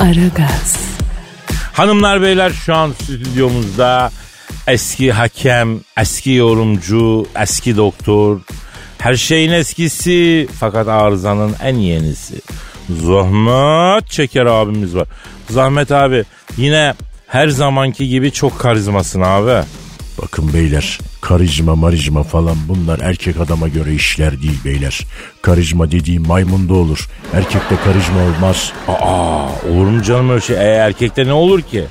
[0.00, 0.76] Aragaz,
[1.72, 4.10] Hanımlar beyler şu an stüdyomuzda
[4.66, 8.40] eski hakem, eski yorumcu, eski doktor,
[8.98, 12.40] her şeyin eskisi fakat arızanın en yenisi.
[12.90, 15.08] Zahmet Çeker abimiz var.
[15.50, 16.24] Zahmet abi
[16.56, 16.94] yine
[17.26, 19.66] her zamanki gibi çok karizmasın abi.
[20.22, 25.00] Bakın beyler karizma marizma falan bunlar erkek adama göre işler değil beyler.
[25.42, 27.08] Karizma dediğim maymunda olur.
[27.34, 28.72] Erkekte karizma olmaz.
[28.88, 30.56] Aa olur mu canım öyle şey?
[30.56, 31.84] E, erkekte ne olur ki?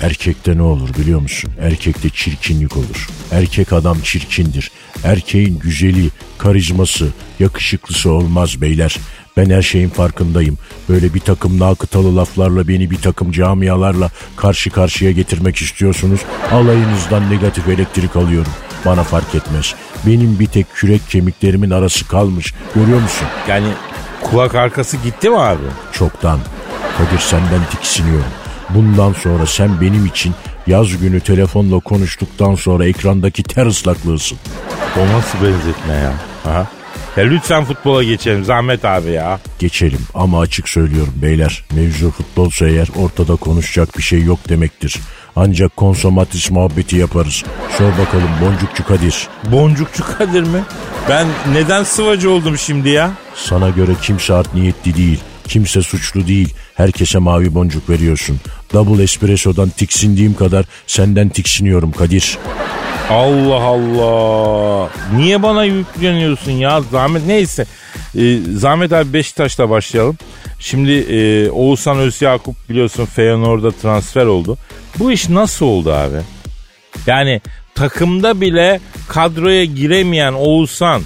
[0.00, 1.50] Erkekte ne olur biliyor musun?
[1.60, 3.08] Erkekte çirkinlik olur.
[3.32, 4.70] Erkek adam çirkindir.
[5.04, 7.08] Erkeğin güzeli, karizması,
[7.40, 8.96] yakışıklısı olmaz beyler.
[9.36, 10.58] Ben her şeyin farkındayım.
[10.88, 16.20] Böyle bir takım nakıtalı laflarla beni bir takım camialarla karşı karşıya getirmek istiyorsunuz.
[16.52, 18.52] Alayınızdan negatif elektrik alıyorum.
[18.84, 19.74] Bana fark etmez.
[20.06, 22.54] Benim bir tek kürek kemiklerimin arası kalmış.
[22.74, 23.26] Görüyor musun?
[23.48, 23.66] Yani
[24.22, 25.62] kulak arkası gitti mi abi?
[25.92, 26.40] Çoktan.
[26.98, 28.24] Kadir senden tiksiniyorum.
[28.74, 30.34] Bundan sonra sen benim için
[30.66, 34.38] yaz günü telefonla konuştuktan sonra ekrandaki ter ıslaklığısın.
[34.96, 36.12] O nasıl benzetme ya?
[36.44, 36.66] Ha?
[37.16, 39.40] Ya lütfen futbola geçelim Zahmet abi ya.
[39.58, 41.64] Geçelim ama açık söylüyorum beyler.
[41.72, 44.96] Mevzu futbolsa eğer ortada konuşacak bir şey yok demektir.
[45.36, 47.44] Ancak konsomatris muhabbeti yaparız.
[47.78, 49.28] Sor bakalım boncukçu Kadir.
[49.44, 50.62] Boncukçu Kadir mi?
[51.08, 53.10] Ben neden sıvacı oldum şimdi ya?
[53.34, 55.20] Sana göre kimse art niyetli değil.
[55.48, 56.54] Kimse suçlu değil.
[56.74, 58.40] Herkese mavi boncuk veriyorsun.
[58.72, 62.38] Double espresso'dan tiksindiğim kadar senden tiksiniyorum Kadir.
[63.10, 64.90] Allah Allah.
[65.16, 66.80] Niye bana yükleniyorsun ya?
[66.80, 67.66] Zahmet neyse.
[68.18, 70.18] Ee, Zahmet abi Beşiktaş'ta başlayalım.
[70.58, 74.58] Şimdi e, Oğuzhan Özyakup biliyorsun Feyenoord'a transfer oldu.
[74.98, 76.16] Bu iş nasıl oldu abi?
[77.06, 77.40] Yani
[77.74, 81.02] takımda bile kadroya giremeyen Oğuzhan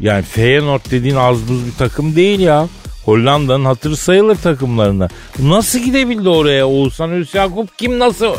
[0.00, 2.68] yani Feyenoord dediğin az buz bir takım değil ya.
[3.04, 5.08] Hollanda'nın hatırı sayılır takımlarında.
[5.38, 8.34] Nasıl gidebildi oraya Oğuzhan Özyakup kim nasıl?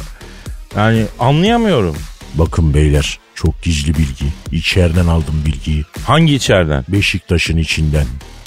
[0.76, 1.96] Yani anlayamıyorum.
[2.36, 4.26] Bakın beyler çok gizli bilgi.
[4.52, 5.84] İçeriden aldım bilgiyi.
[6.06, 6.86] Hangi içeriden?
[6.88, 8.06] Beşiktaş'ın içinden.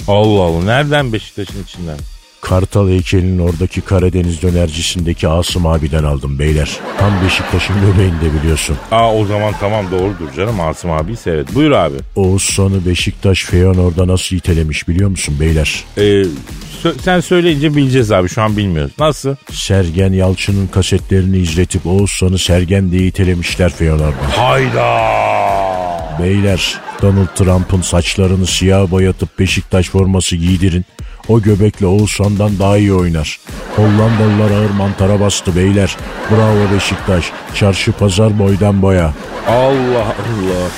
[0.09, 1.99] Allah Allah nereden Beşiktaş'ın içinden?
[2.47, 6.71] Kartal heykelinin oradaki Karadeniz dönercisindeki Asım abiden aldım beyler.
[6.99, 8.77] Tam Beşiktaş'ın göbeğinde biliyorsun.
[8.91, 11.55] Aa o zaman tamam doğrudur canım Asım abi seyret.
[11.55, 11.97] Buyur abi.
[12.17, 15.85] Oğuzhan'ı Beşiktaş Feyenoord'a nasıl itelemiş biliyor musun beyler?
[15.97, 16.01] Ee,
[16.83, 18.93] sö- sen söyleyince bileceğiz abi şu an bilmiyoruz.
[18.99, 19.37] Nasıl?
[19.53, 24.39] Sergen Yalçın'ın kasetlerini izletip Oğuzhan'ı Sergen diye itelemişler Feyenoord'a.
[24.39, 25.17] Hayda.
[26.23, 30.85] Beyler Donald Trump'ın saçlarını siyah boyatıp Beşiktaş forması giydirin.
[31.29, 33.41] O göbekle Oğuzhan'dan daha iyi oynar.
[33.77, 35.97] Hollandalılar ağır mantara bastı beyler.
[36.31, 37.25] Bravo Beşiktaş.
[37.55, 39.15] Çarşı pazar boydan boya.
[39.49, 40.71] Allah Allah.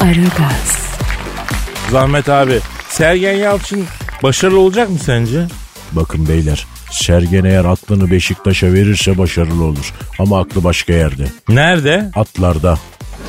[0.00, 0.86] Aragaz.
[1.90, 3.84] Zahmet abi, Sergen Yalçın
[4.22, 5.46] başarılı olacak mı sence?
[5.92, 9.94] Bakın beyler, Sergen eğer aklını Beşiktaş'a verirse başarılı olur.
[10.18, 11.26] Ama aklı başka yerde.
[11.48, 12.10] Nerede?
[12.14, 12.78] Atlarda.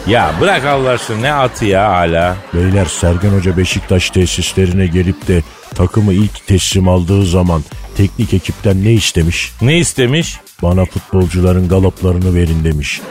[0.07, 2.37] Ya bırak Allah aşkına ne atı ya hala.
[2.53, 5.43] Beyler Sergen Hoca Beşiktaş tesislerine gelip de
[5.75, 7.63] takımı ilk teslim aldığı zaman
[7.97, 9.51] teknik ekipten ne istemiş?
[9.61, 10.37] Ne istemiş?
[10.63, 13.01] Bana futbolcuların galoplarını verin demiş.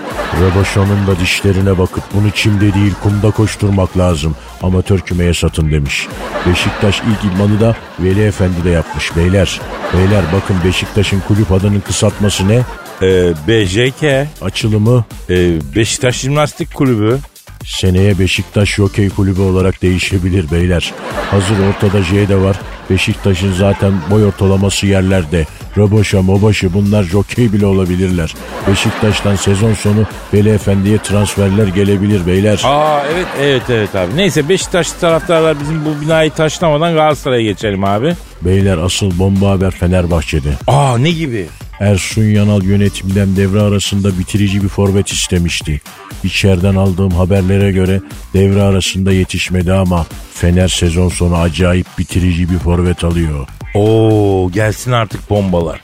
[0.40, 4.36] Röbaşon'un da dişlerine bakıp bunu çimde değil kumda koşturmak lazım.
[4.62, 6.06] Amatör kümeye satın demiş.
[6.46, 9.60] Beşiktaş ilk idmanı da Veli Efendi de yapmış beyler.
[9.94, 12.62] Beyler bakın Beşiktaş'ın kulüp adının kısaltması ne?
[13.02, 14.28] Ee, BJK.
[14.42, 17.18] Açılımı Ee, Beşiktaş Jimnastik Kulübü.
[17.64, 20.92] seneye Beşiktaş Jokey Kulübü olarak değişebilir beyler.
[21.30, 22.56] Hazır ortada J de var.
[22.90, 25.46] Beşiktaş'ın zaten boy ortalaması yerlerde.
[25.76, 28.34] Röboşa, Mobaşı bunlar jokey bile olabilirler.
[28.68, 32.60] Beşiktaş'tan sezon sonu Veli Efendi'ye transferler gelebilir beyler.
[32.64, 34.16] Aa evet evet evet abi.
[34.16, 38.14] Neyse Beşiktaş taraftarlar bizim bu binayı taşlamadan Galatasaray'a geçelim abi.
[38.42, 40.48] Beyler asıl bomba haber Fenerbahçe'de.
[40.66, 41.46] Aa ne gibi?
[41.80, 45.80] Ersun Yanal yönetimden devre arasında bitirici bir forvet istemişti.
[46.24, 48.00] İçeriden aldığım haberlere göre
[48.34, 53.48] devre arasında yetişmedi ama Fener sezon sonu acayip bitirici bir forvet alıyor.
[53.74, 55.80] Oo gelsin artık bombalar.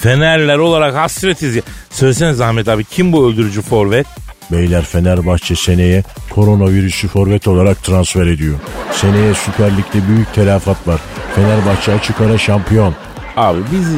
[0.00, 1.62] Fenerler olarak hasretiz ya.
[1.90, 4.06] Söylesene Zahmet abi kim bu öldürücü forvet?
[4.52, 8.58] Beyler Fenerbahçe seneye koronavirüsü forvet olarak transfer ediyor.
[8.92, 11.00] Seneye Süper Lig'de büyük telafat var.
[11.34, 12.94] Fenerbahçe açık ara şampiyon.
[13.36, 13.96] Abi bizi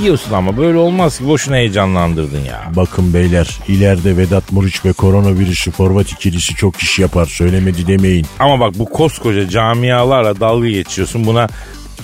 [0.00, 2.70] yiyorsun ama böyle olmaz ki boşuna heyecanlandırdın ya.
[2.76, 8.26] Bakın beyler ileride Vedat Muriç ve koronavirüsü forvet ikilisi çok iş yapar söylemedi demeyin.
[8.38, 11.48] Ama bak bu koskoca camialarla dalga geçiyorsun buna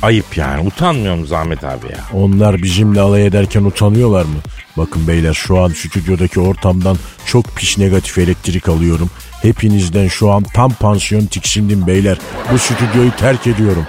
[0.02, 0.66] ayıp yani.
[0.66, 1.98] Utanmıyor musun Zahmet abi ya?
[2.12, 4.36] Onlar bizimle alay ederken utanıyorlar mı?
[4.76, 6.96] Bakın beyler şu an stüdyodaki ortamdan
[7.26, 9.10] çok pis negatif elektrik alıyorum.
[9.42, 12.18] Hepinizden şu an tam pansiyon tiksindim beyler.
[12.52, 13.86] Bu stüdyoyu terk ediyorum.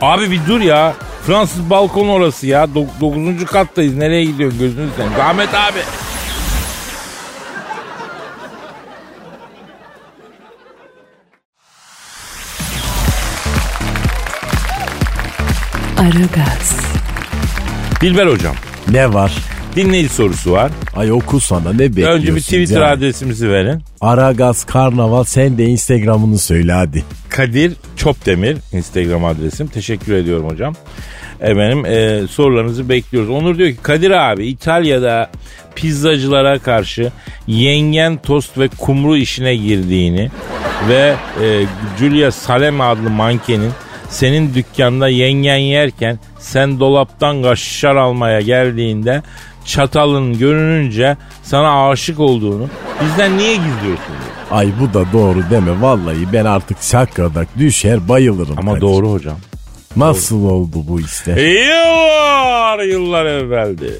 [0.00, 0.94] Abi bir dur ya.
[1.26, 2.74] Fransız balkon orası ya.
[2.74, 3.44] 9.
[3.44, 3.96] kattayız.
[3.96, 5.08] Nereye gidiyorsun gözünü sen?
[5.16, 5.78] Zahmet abi.
[15.98, 16.76] Aragaz,
[18.00, 18.54] Dilber hocam.
[18.88, 19.32] Ne var?
[19.76, 20.72] Dinleyici sorusu var.
[20.96, 22.18] Ay oku sana ne bekliyorsun?
[22.18, 22.86] Önce bir Twitter ya?
[22.86, 23.82] adresimizi verin.
[24.00, 27.04] Aragaz Karnaval sen de Instagram'ını söyle hadi.
[27.28, 29.66] Kadir Çopdemir Instagram adresim.
[29.66, 30.74] Teşekkür ediyorum hocam.
[31.40, 33.30] Efendim e, sorularınızı bekliyoruz.
[33.30, 35.30] Onur diyor ki Kadir abi İtalya'da
[35.74, 37.12] pizzacılara karşı
[37.46, 40.30] yengen tost ve kumru işine girdiğini
[40.88, 41.62] ve e,
[41.98, 43.72] Julia Salem adlı mankenin
[44.08, 49.22] senin dükkanda yengen yerken sen dolaptan kaşar almaya geldiğinde
[49.66, 52.68] çatalın görününce sana aşık olduğunu
[53.04, 54.36] bizden niye gizliyorsun diyor.
[54.50, 58.54] Ay bu da doğru deme vallahi ben artık şakradak düşer bayılırım.
[58.58, 58.80] Ama Kadir.
[58.82, 59.36] doğru hocam.
[59.96, 61.40] Nasıl oldu bu işte?
[61.42, 63.92] Yıllar yıllar evveldi.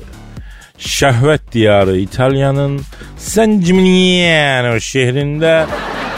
[0.78, 2.80] Şehvet diyarı İtalya'nın
[3.18, 5.66] San Gimignano şehrinde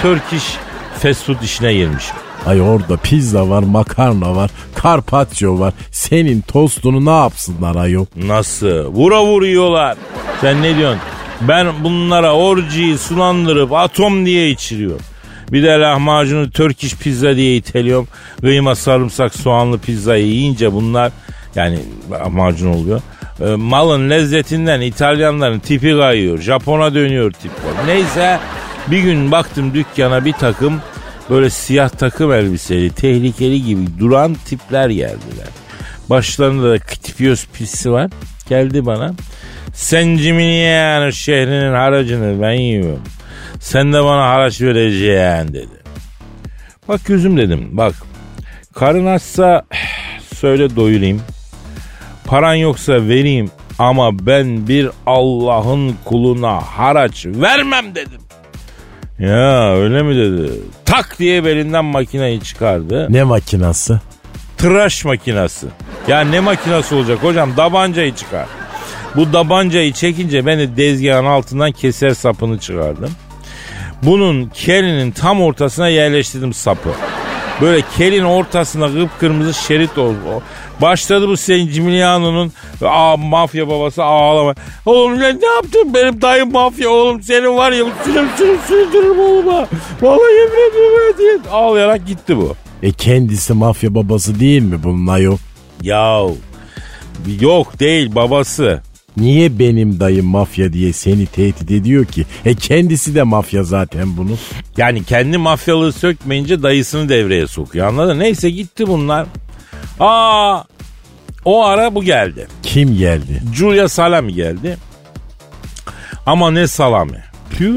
[0.03, 0.57] Turkish
[1.03, 2.05] fast food işine girmiş.
[2.47, 4.51] Ay orada pizza var, makarna var,
[4.83, 5.75] carpaccio var.
[5.91, 8.07] Senin tostunu ne yapsınlar ayol?
[8.17, 8.85] Nasıl?
[8.85, 9.97] Vura vuruyorlar.
[10.41, 11.01] Sen ne diyorsun?
[11.41, 15.05] Ben bunlara orjiyi sulandırıp atom diye içiriyorum.
[15.53, 18.09] Bir de lahmacunu Turkish pizza diye iteliyorum.
[18.41, 21.13] Kıyma sarımsak soğanlı pizzayı yiyince bunlar
[21.55, 21.79] yani
[22.11, 23.01] lahmacun oluyor.
[23.41, 26.39] E, malın lezzetinden İtalyanların tipi kayıyor.
[26.39, 27.87] Japona dönüyor tipler.
[27.87, 28.39] Neyse
[28.87, 30.81] bir gün baktım dükkana bir takım
[31.31, 35.49] böyle siyah takım elbiseli tehlikeli gibi duran tipler geldiler.
[36.11, 38.11] Başlarında da kıtipiyoz pisi var.
[38.49, 39.15] Geldi bana.
[39.75, 43.03] Sen Ciminiano şehrinin haracını ben yiyorum.
[43.61, 45.79] Sen de bana haraç vereceksin dedi.
[46.89, 47.95] Bak gözüm dedim bak.
[48.75, 49.63] Karın açsa
[50.35, 51.23] söyle doyurayım.
[52.25, 58.21] Paran yoksa vereyim ama ben bir Allah'ın kuluna haraç vermem dedim.
[59.19, 60.53] Ya öyle mi dedi?
[60.85, 63.07] Tak diye belinden makineyi çıkardı.
[63.11, 64.01] Ne makinası?
[64.57, 65.67] Tıraş makinası.
[66.09, 67.57] Ya ne makinası olacak hocam?
[67.57, 68.47] Dabancayı çıkar.
[69.17, 73.11] Bu dabancayı çekince ben de dezgahın altından keser sapını çıkardım.
[74.03, 76.91] Bunun kelinin tam ortasına yerleştirdim sapı.
[77.61, 80.43] Böyle kelin ortasına kıpkırmızı şerit oldu.
[80.83, 82.53] Başladı bu Cimiliano'nun
[83.19, 84.55] mafya babası ağlama.
[84.87, 89.67] Oğlum ne, ne yaptın benim dayım mafya oğlum senin var ya sürüm sürüm sürdürürüm oğluma.
[90.03, 92.55] Vallahi yemin ediyorum diye ağlayarak gitti bu.
[92.83, 95.39] E kendisi mafya babası değil mi bunun ayol?
[95.83, 96.21] Ya
[97.41, 98.83] yok değil babası.
[99.21, 102.27] Niye benim dayım mafya diye seni tehdit ediyor ki?
[102.45, 104.39] E kendisi de mafya zaten bunun.
[104.77, 108.19] Yani kendi mafyalığı sökmeyince dayısını devreye sokuyor anladın?
[108.19, 109.27] Neyse gitti bunlar.
[110.01, 110.63] Aa
[111.45, 112.47] o ara bu geldi.
[112.63, 113.43] Kim geldi?
[113.55, 114.77] Julia Salami geldi.
[116.27, 117.23] Ama ne salami.
[117.51, 117.75] Püh.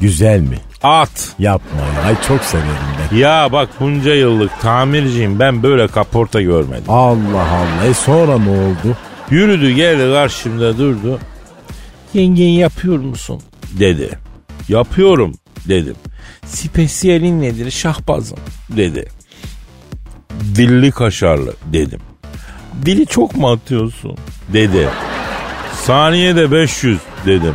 [0.00, 0.56] Güzel mi?
[0.82, 1.28] At.
[1.38, 2.02] Yapma ya.
[2.08, 2.68] Ay çok severim
[3.12, 3.16] ben.
[3.16, 6.84] Ya bak bunca yıllık tamirciyim ben böyle kaporta görmedim.
[6.88, 7.86] Allah Allah.
[7.90, 8.96] E sonra ne oldu?
[9.30, 11.18] Yürüdü geldi karşımda durdu.
[12.14, 13.42] Yengen yapıyor musun?
[13.78, 14.10] Dedi.
[14.68, 15.34] Yapıyorum
[15.68, 15.94] dedim.
[16.46, 19.08] Spesiyelin nedir şahbazım dedi.
[20.54, 22.00] Dilli kaşarlı dedim.
[22.86, 24.16] Dili çok mu atıyorsun
[24.52, 24.88] dedi.
[25.84, 27.54] Saniyede 500 dedim.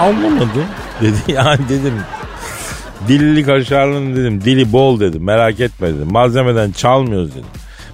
[0.00, 0.64] Anlamadım
[1.00, 1.16] dedi.
[1.32, 1.94] Yani dedim
[3.08, 4.40] dilli kaşarlı dedim.
[4.44, 5.24] Dili bol dedim.
[5.24, 6.12] Merak etme dedim.
[6.12, 7.46] Malzemeden çalmıyoruz dedim.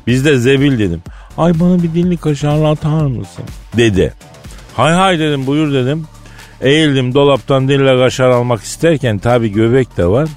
[0.07, 1.03] Bizde zebil dedim.
[1.39, 3.45] Ay bana bir dilli kaşarlı atar mısın?
[3.77, 4.15] Dedi.
[4.77, 6.07] Hay hay dedim buyur dedim.
[6.61, 10.29] Eğildim dolaptan dille kaşar almak isterken tabi göbek de var.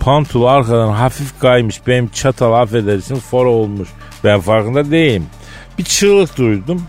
[0.00, 1.86] Pantul arkadan hafif kaymış.
[1.86, 3.88] Benim çatal affedersin fora olmuş.
[4.24, 5.26] Ben farkında değilim.
[5.78, 6.82] Bir çığlık duydum.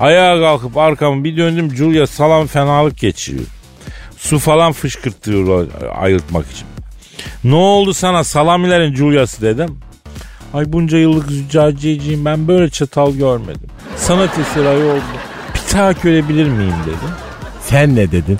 [0.00, 1.76] Ayağa kalkıp arkamı bir döndüm.
[1.76, 3.46] Julia salam fenalık geçiriyor.
[4.18, 5.68] Su falan fışkırtıyor
[5.98, 6.66] ayıltmak için.
[7.44, 9.78] Ne oldu sana salamilerin Julia'sı dedim.
[10.54, 13.70] Ay bunca yıllık züccaciyeciyim ben böyle çatal görmedim.
[13.96, 15.02] Sanat eseri ay oldu.
[15.54, 17.14] Bir tahakkük edebilir miyim dedim.
[17.60, 18.38] Sen ne dedin?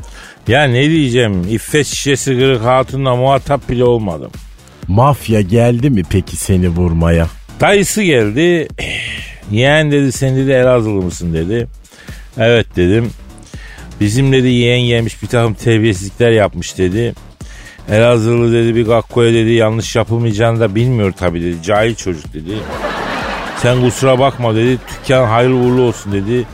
[0.49, 4.31] Ya ne diyeceğim iffet şişesi kırık hatunla muhatap bile olmadım.
[4.89, 7.27] Mafya geldi mi peki seni vurmaya?
[7.61, 8.69] Dayısı geldi.
[9.51, 11.69] Yeğen dedi sen dedi Elazığlı mısın dedi.
[12.39, 13.11] Evet dedim.
[14.01, 17.15] Bizim dedi yeğen gelmiş bir takım terbiyesizlikler yapmış dedi.
[17.89, 21.57] Elazığlı dedi bir gakkoya dedi yanlış yapılmayacağını da bilmiyor tabii dedi.
[21.63, 22.55] Cahil çocuk dedi.
[23.63, 24.79] Sen kusura bakma dedi.
[25.03, 26.47] Dükkan hayırlı uğurlu olsun dedi.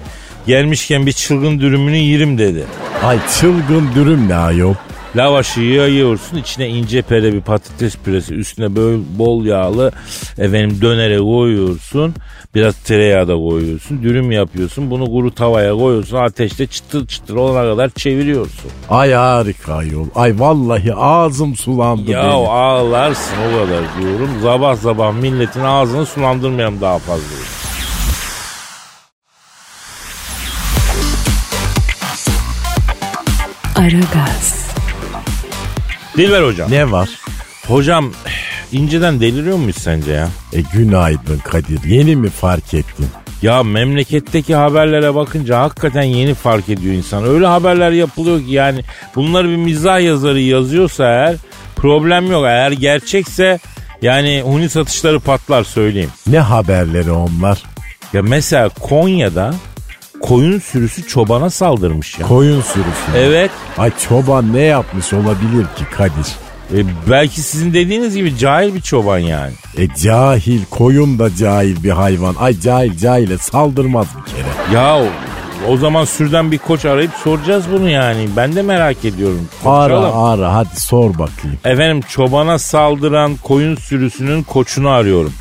[0.46, 2.64] Gelmişken bir çılgın dürümünü yerim dedi.
[3.02, 4.74] Ay çılgın dürüm ne ayol?
[5.16, 9.92] Lavaşı yayıyorsun içine ince pere bir patates püresi üstüne böyle bol yağlı
[10.38, 12.14] efendim dönere koyuyorsun.
[12.54, 14.02] Biraz tereyağı da koyuyorsun.
[14.02, 14.90] Dürüm yapıyorsun.
[14.90, 16.16] Bunu kuru tavaya koyuyorsun.
[16.16, 18.70] Ateşte çıtır çıtır olana kadar çeviriyorsun.
[18.90, 20.06] Ay harika ayol.
[20.14, 22.30] Ay vallahi ağzım sulandı Ya benim.
[22.50, 24.30] ağlarsın o kadar diyorum.
[24.42, 27.24] Sabah sabah milletin ağzını sulandırmayalım daha fazla.
[33.76, 34.66] Aragaz,
[36.16, 36.70] Dilber hocam.
[36.70, 37.08] Ne var?
[37.68, 38.12] Hocam
[38.72, 40.28] inceden deliriyor muyuz sence ya?
[40.52, 41.84] E günaydın Kadir.
[41.84, 43.06] Yeni mi fark ettin?
[43.42, 47.24] Ya memleketteki haberlere bakınca hakikaten yeni fark ediyor insan.
[47.24, 48.80] Öyle haberler yapılıyor ki yani
[49.14, 51.36] bunları bir mizah yazarı yazıyorsa eğer
[51.76, 52.44] problem yok.
[52.46, 53.58] Eğer gerçekse
[54.02, 56.10] yani huni satışları patlar söyleyeyim.
[56.26, 57.62] Ne haberleri onlar?
[58.12, 59.54] Ya mesela Konya'da
[60.20, 62.26] koyun sürüsü çobana saldırmış ya.
[62.26, 63.12] Koyun sürüsü.
[63.16, 63.50] evet.
[63.78, 66.26] Ay çoban ne yapmış olabilir ki Kadir?
[66.74, 66.78] E,
[67.10, 69.52] belki sizin dediğiniz gibi cahil bir çoban yani.
[69.78, 72.34] E cahil koyun da cahil bir hayvan.
[72.40, 74.76] Ay cahil cahile saldırmaz bir kere.
[74.78, 74.98] Ya
[75.68, 78.28] o- zaman sürden bir koç arayıp soracağız bunu yani.
[78.36, 79.48] Ben de merak ediyorum.
[79.64, 81.58] Ara ara hadi sor bakayım.
[81.64, 85.32] Efendim çobana saldıran koyun sürüsünün koçunu arıyorum.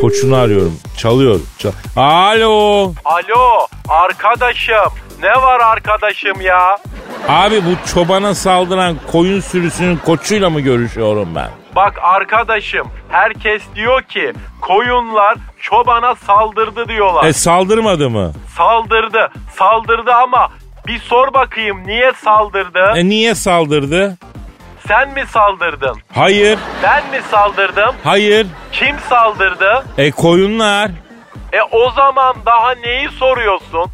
[0.00, 0.72] Koçunu arıyorum.
[0.96, 1.40] Çalıyor.
[1.58, 2.92] Çal- Alo.
[3.04, 4.92] Alo arkadaşım.
[5.22, 6.78] Ne var arkadaşım ya?
[7.28, 11.48] Abi bu çobana saldıran koyun sürüsünün koçuyla mı görüşüyorum ben?
[11.76, 17.24] Bak arkadaşım herkes diyor ki koyunlar çobana saldırdı diyorlar.
[17.24, 18.32] E saldırmadı mı?
[18.56, 20.48] Saldırdı saldırdı ama
[20.86, 22.92] bir sor bakayım niye saldırdı?
[22.96, 24.16] E niye saldırdı?
[24.88, 25.96] Sen mi saldırdın?
[26.14, 26.58] Hayır.
[26.82, 27.94] Ben mi saldırdım?
[28.04, 28.46] Hayır.
[28.72, 29.84] Kim saldırdı?
[29.98, 30.90] E koyunlar.
[31.52, 33.86] E o zaman daha neyi soruyorsun?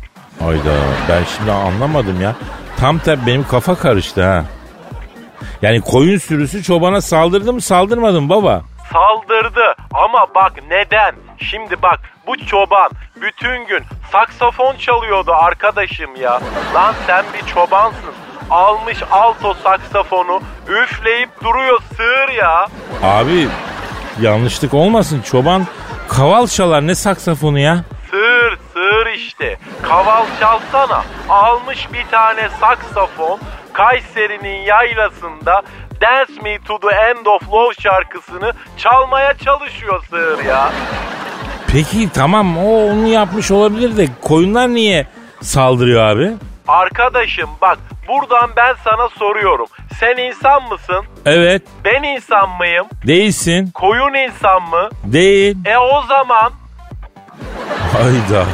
[0.43, 0.73] Hayda
[1.09, 2.35] ben şimdi anlamadım ya.
[2.81, 4.45] Tam tabi benim kafa karıştı ha.
[5.63, 8.63] Yani koyun sürüsü çobana saldırdı mı saldırmadı mı baba?
[8.93, 11.15] Saldırdı ama bak neden?
[11.39, 16.41] Şimdi bak bu çoban bütün gün saksafon çalıyordu arkadaşım ya.
[16.75, 18.15] Lan sen bir çobansın.
[18.51, 22.67] Almış alto saksafonu üfleyip duruyor sığır ya.
[23.03, 23.49] Abi
[24.21, 25.67] yanlışlık olmasın çoban
[26.09, 27.85] kaval çalar ne saksafonu ya?
[28.11, 28.59] Sığır
[29.17, 29.57] işte.
[29.83, 31.05] Kaval çalsana.
[31.29, 33.41] Almış bir tane saksafon
[33.73, 35.63] Kayseri'nin yaylasında
[36.01, 40.73] Dance Me to the End of Love şarkısını çalmaya çalışıyor sığır ya.
[41.73, 45.07] Peki tamam o onu yapmış olabilir de koyunlar niye
[45.43, 46.33] saldırıyor abi?
[46.69, 47.79] Arkadaşım bak
[48.09, 49.67] buradan ben sana soruyorum.
[50.01, 51.05] Sen insan mısın?
[51.27, 52.87] Evet Ben insan mıyım?
[53.07, 54.89] değilsin Koyun insan mı?
[55.05, 55.57] değil.
[55.65, 56.53] E o zaman
[57.93, 58.47] Hayda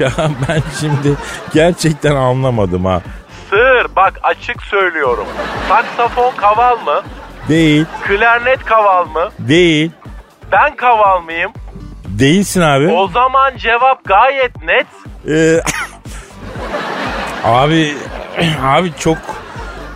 [0.00, 0.10] Ya
[0.48, 1.14] ben şimdi
[1.54, 3.00] gerçekten anlamadım ha.
[3.50, 5.26] Sığır bak açık söylüyorum.
[5.68, 7.02] Saksafon kaval mı?
[7.48, 9.28] Değil, Klarnet kaval mı?
[9.38, 9.90] değil,
[10.52, 11.52] Ben kaval mıyım?
[12.06, 12.88] değilsin abi.
[12.88, 14.86] O zaman cevap gayet net.
[15.28, 15.60] Ee,
[17.44, 17.94] abi,
[18.64, 19.18] abi çok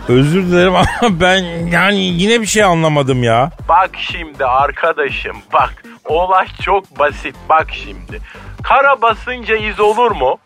[0.08, 0.86] özür dilerim ama
[1.20, 1.38] ben
[1.72, 3.50] yani yine bir şey anlamadım ya.
[3.68, 8.20] Bak şimdi arkadaşım bak olay çok basit bak şimdi.
[8.62, 10.38] Kara basınca iz olur mu?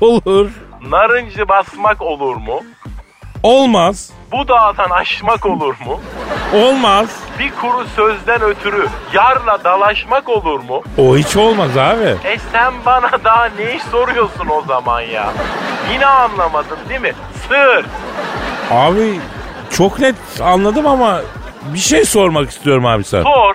[0.00, 0.50] Olur.
[0.88, 2.60] Narıncı basmak olur mu?
[3.42, 4.10] Olmaz.
[4.32, 6.00] Bu dağdan aşmak olur mu?
[6.54, 7.20] Olmaz.
[7.38, 10.82] Bir kuru sözden ötürü yarla dalaşmak olur mu?
[10.98, 12.16] O hiç olmaz abi.
[12.24, 15.32] E sen bana daha ne iş soruyorsun o zaman ya?
[15.92, 17.12] Yine anlamadın değil mi?
[17.48, 17.86] Sır.
[18.70, 19.20] Abi
[19.70, 21.20] çok net anladım ama
[21.74, 23.22] bir şey sormak istiyorum abi sana.
[23.22, 23.54] Sor.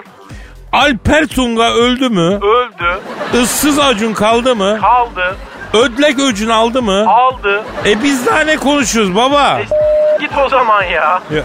[0.76, 2.40] Alper Tunga öldü mü?
[2.42, 3.00] Öldü.
[3.44, 4.78] Issız Acun kaldı mı?
[4.82, 5.36] Kaldı.
[5.74, 7.06] Ödlek Öcün aldı mı?
[7.08, 7.64] Aldı.
[7.86, 9.60] E biz daha ne konuşuyoruz baba?
[9.60, 9.66] E,
[10.22, 11.22] git o zaman ya.
[11.32, 11.44] Ya-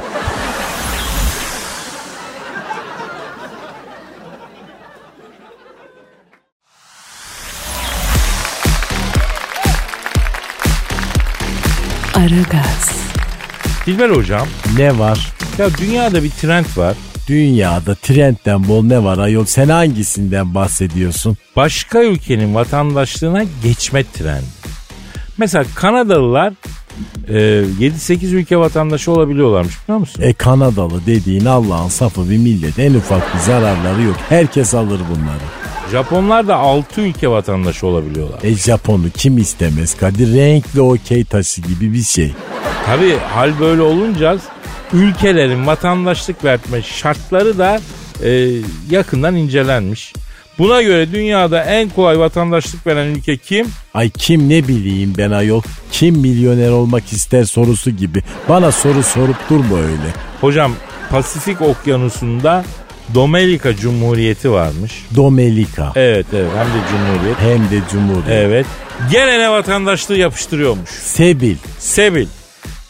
[12.16, 12.90] Aragaz,
[13.86, 15.28] Dilber hocam Ne var?
[15.58, 16.94] ya dünyada bir trend var.
[17.30, 19.44] Dünyada trendten bol ne var ayol?
[19.44, 21.36] Sen hangisinden bahsediyorsun?
[21.56, 24.44] Başka ülkenin vatandaşlığına geçme trendi.
[25.38, 26.52] Mesela Kanadalılar
[27.28, 30.22] e, 7-8 ülke vatandaşı olabiliyorlarmış biliyor musun?
[30.22, 32.78] E Kanadalı dediğin Allah'ın safı bir millet.
[32.78, 34.16] En ufak bir zararları yok.
[34.28, 35.42] Herkes alır bunları.
[35.92, 38.38] Japonlar da 6 ülke vatandaşı olabiliyorlar.
[38.42, 40.34] E Japon'u kim istemez Kadir?
[40.34, 42.32] Renkli okey taşı gibi bir şey.
[42.86, 44.38] Tabii hal böyle olunca
[44.92, 47.80] ülkelerin vatandaşlık verme şartları da
[48.24, 48.48] e,
[48.90, 50.12] yakından incelenmiş.
[50.58, 53.66] Buna göre dünyada en kolay vatandaşlık veren ülke kim?
[53.94, 55.62] Ay kim ne bileyim ben ayol.
[55.92, 58.22] Kim milyoner olmak ister sorusu gibi.
[58.48, 60.14] Bana soru sorup durma öyle.
[60.40, 60.72] Hocam
[61.10, 62.64] Pasifik Okyanusu'nda
[63.14, 64.92] Dominika Cumhuriyeti varmış.
[65.16, 65.92] Domelika.
[65.96, 67.40] Evet evet hem de Cumhuriyet.
[67.40, 68.28] Hem de Cumhuriyet.
[68.28, 68.66] Evet.
[69.10, 70.90] Gelene vatandaşlığı yapıştırıyormuş.
[70.90, 71.56] Sebil.
[71.78, 72.26] Sebil.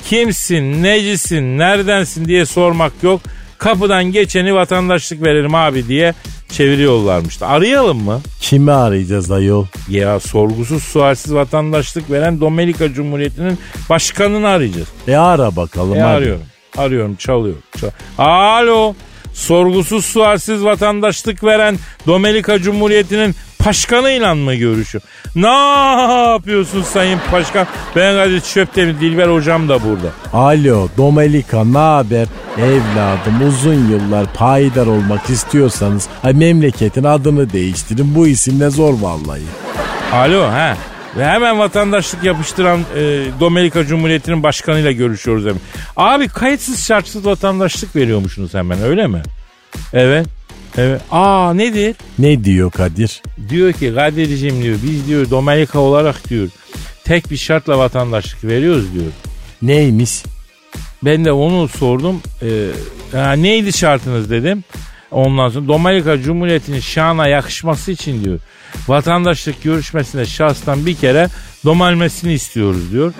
[0.09, 3.21] Kimsin, necisin, neredensin diye sormak yok.
[3.59, 6.15] Kapıdan geçeni vatandaşlık veririm abi diye
[6.49, 7.43] çeviriyorlarmış.
[7.43, 8.21] Arayalım mı?
[8.41, 9.67] Kimi arayacağız ayol?
[9.89, 13.59] Ya sorgusuz sualsiz vatandaşlık veren Dominika Cumhuriyeti'nin
[13.91, 14.89] başkanını arayacağız.
[15.09, 16.05] E ara bakalım E hadi.
[16.17, 16.43] arıyorum.
[16.79, 17.57] Arıyorum çalıyor.
[17.81, 18.95] Çal- Alo.
[19.35, 21.77] Sorgusuz sualsiz vatandaşlık veren
[22.07, 23.35] Dominika Cumhuriyeti'nin
[23.67, 25.03] başkanıyla mı görüşüyor?
[25.35, 25.49] Ne
[26.33, 27.67] yapıyorsun sayın başkan?
[27.97, 30.09] Ben Kadir Çöptemir Dilber hocam da burada.
[30.33, 32.27] Alo Domelika ne haber?
[32.59, 38.15] Evladım uzun yıllar payidar olmak istiyorsanız ay memleketin adını değiştirin.
[38.15, 39.43] Bu isimle zor vallahi.
[40.13, 40.77] Alo ha.
[41.17, 45.61] Ve hemen vatandaşlık yapıştıran e, Dominika Cumhuriyeti'nin başkanıyla görüşüyoruz hemen.
[45.97, 49.23] Abi kayıtsız şartsız vatandaşlık veriyormuşsunuz hemen öyle mi?
[49.93, 50.27] Evet.
[50.79, 51.01] Evet.
[51.11, 51.97] Aa nedir?
[52.19, 53.23] Ne diyor Kadir?
[53.49, 56.49] Diyor ki Kadir'cim diyor biz diyor Dominika olarak diyor
[57.05, 59.13] tek bir şartla vatandaşlık veriyoruz diyor.
[59.63, 60.23] Neymiş?
[61.05, 62.23] Ben de onu sordum.
[62.43, 62.67] Ee,
[63.13, 64.65] ha, neydi şartınız dedim.
[65.11, 68.39] Ondan sonra Dominika Cumhuriyeti'nin şana yakışması için diyor.
[68.89, 71.29] Vatandaşlık görüşmesinde şahstan bir kere
[71.65, 73.13] domalmesini istiyoruz diyor.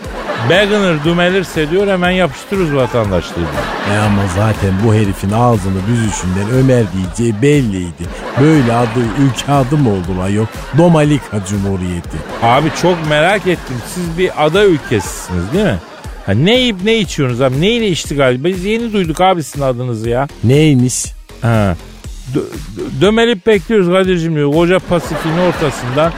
[0.51, 3.95] Beginner dümelirse diyor hemen yapıştırırız vatandaşlığı diyor.
[3.97, 8.05] E ama zaten bu herifin ağzını büzüşünden Ömer diyeceği belliydi.
[8.41, 10.49] Böyle adı ülke adı mı oldu lan yok?
[10.79, 12.17] Domalika Cumhuriyeti.
[12.43, 13.77] Abi çok merak ettim.
[13.95, 15.79] Siz bir ada ülkesisiniz değil mi?
[16.27, 17.61] Ha, ne yiyip ne içiyorsunuz abi?
[17.61, 18.45] Neyle iştigal?
[18.45, 20.29] Biz yeni duyduk abi sizin adınızı ya.
[20.45, 21.05] Neymiş?
[21.43, 21.77] Ha.
[22.35, 22.39] Dö-
[22.77, 24.53] dö- dömelip bekliyoruz Kadir'cim diyor.
[24.53, 26.13] Koca Pasifik'in ortasında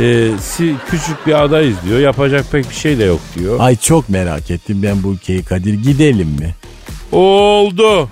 [0.00, 2.00] e, si- küçük bir adayız diyor.
[2.00, 3.56] Yapacak pek bir şey de yok diyor.
[3.60, 5.74] Ay çok merak ettim ben bu ülkeyi Kadir.
[5.74, 6.54] Gidelim mi?
[7.12, 8.08] Oldu.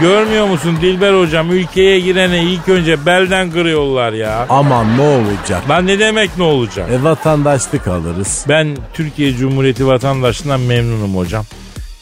[0.00, 4.46] Görmüyor musun Dilber hocam ülkeye girene ilk önce belden kırıyorlar ya.
[4.48, 5.68] Aman ne olacak?
[5.70, 6.90] Lan ne demek ne olacak?
[6.90, 8.44] E vatandaşlık alırız.
[8.48, 11.44] Ben Türkiye Cumhuriyeti vatandaşlığından memnunum hocam.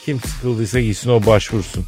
[0.05, 1.85] Kim sıkıldıysa gitsin o başvursun.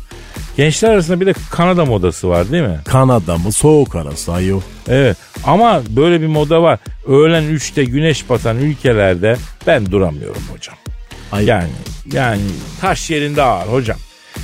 [0.57, 2.80] Gençler arasında bir de Kanada modası var değil mi?
[2.84, 4.61] Kanada mı soğuk arası ayol.
[4.88, 6.78] Evet ama böyle bir moda var.
[7.09, 9.36] Öğlen 3'te güneş batan ülkelerde
[9.66, 10.76] ben duramıyorum hocam.
[11.32, 11.68] Ay, Yani
[12.12, 12.40] yani
[12.80, 13.98] taş yerinde ağır hocam.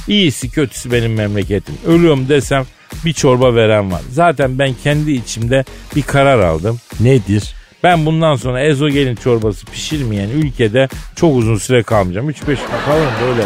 [0.08, 1.74] İyisi kötüsü benim memleketim.
[1.86, 2.64] Ölüyorum desem
[3.04, 4.00] bir çorba veren var.
[4.10, 5.64] Zaten ben kendi içimde
[5.96, 6.80] bir karar aldım.
[7.00, 7.54] Nedir?
[7.82, 12.30] Ben bundan sonra ezogelin çorbası pişirmeyen ülkede çok uzun süre kalmayacağım.
[12.30, 12.56] 3-5 gün
[12.86, 13.42] kalırım böyle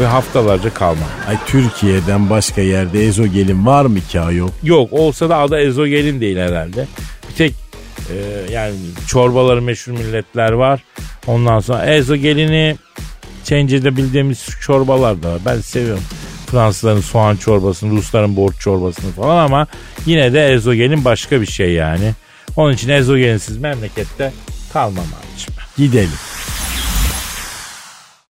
[0.00, 1.08] bir haftalarca kalmam.
[1.28, 4.48] Ay Türkiye'den başka yerde ezogelin var mı ki ayol?
[4.62, 6.86] Yok olsa da adı ezogelin değil herhalde.
[7.30, 7.54] Bir tek
[8.10, 8.74] Ee, yani
[9.08, 10.84] çorbaları meşhur milletler var.
[11.26, 12.76] Ondan sonra ezogelini
[13.44, 15.40] Çence'de bildiğimiz çorbalar da var.
[15.46, 16.02] Ben seviyorum.
[16.46, 19.66] Fransızların soğan çorbasını, Rusların borç çorbasını falan ama
[20.06, 22.12] yine de ezogelin başka bir şey yani.
[22.56, 24.32] Onun için ezogelinsiz memlekette
[24.72, 25.54] kalmam abicim.
[25.76, 26.10] Gidelim.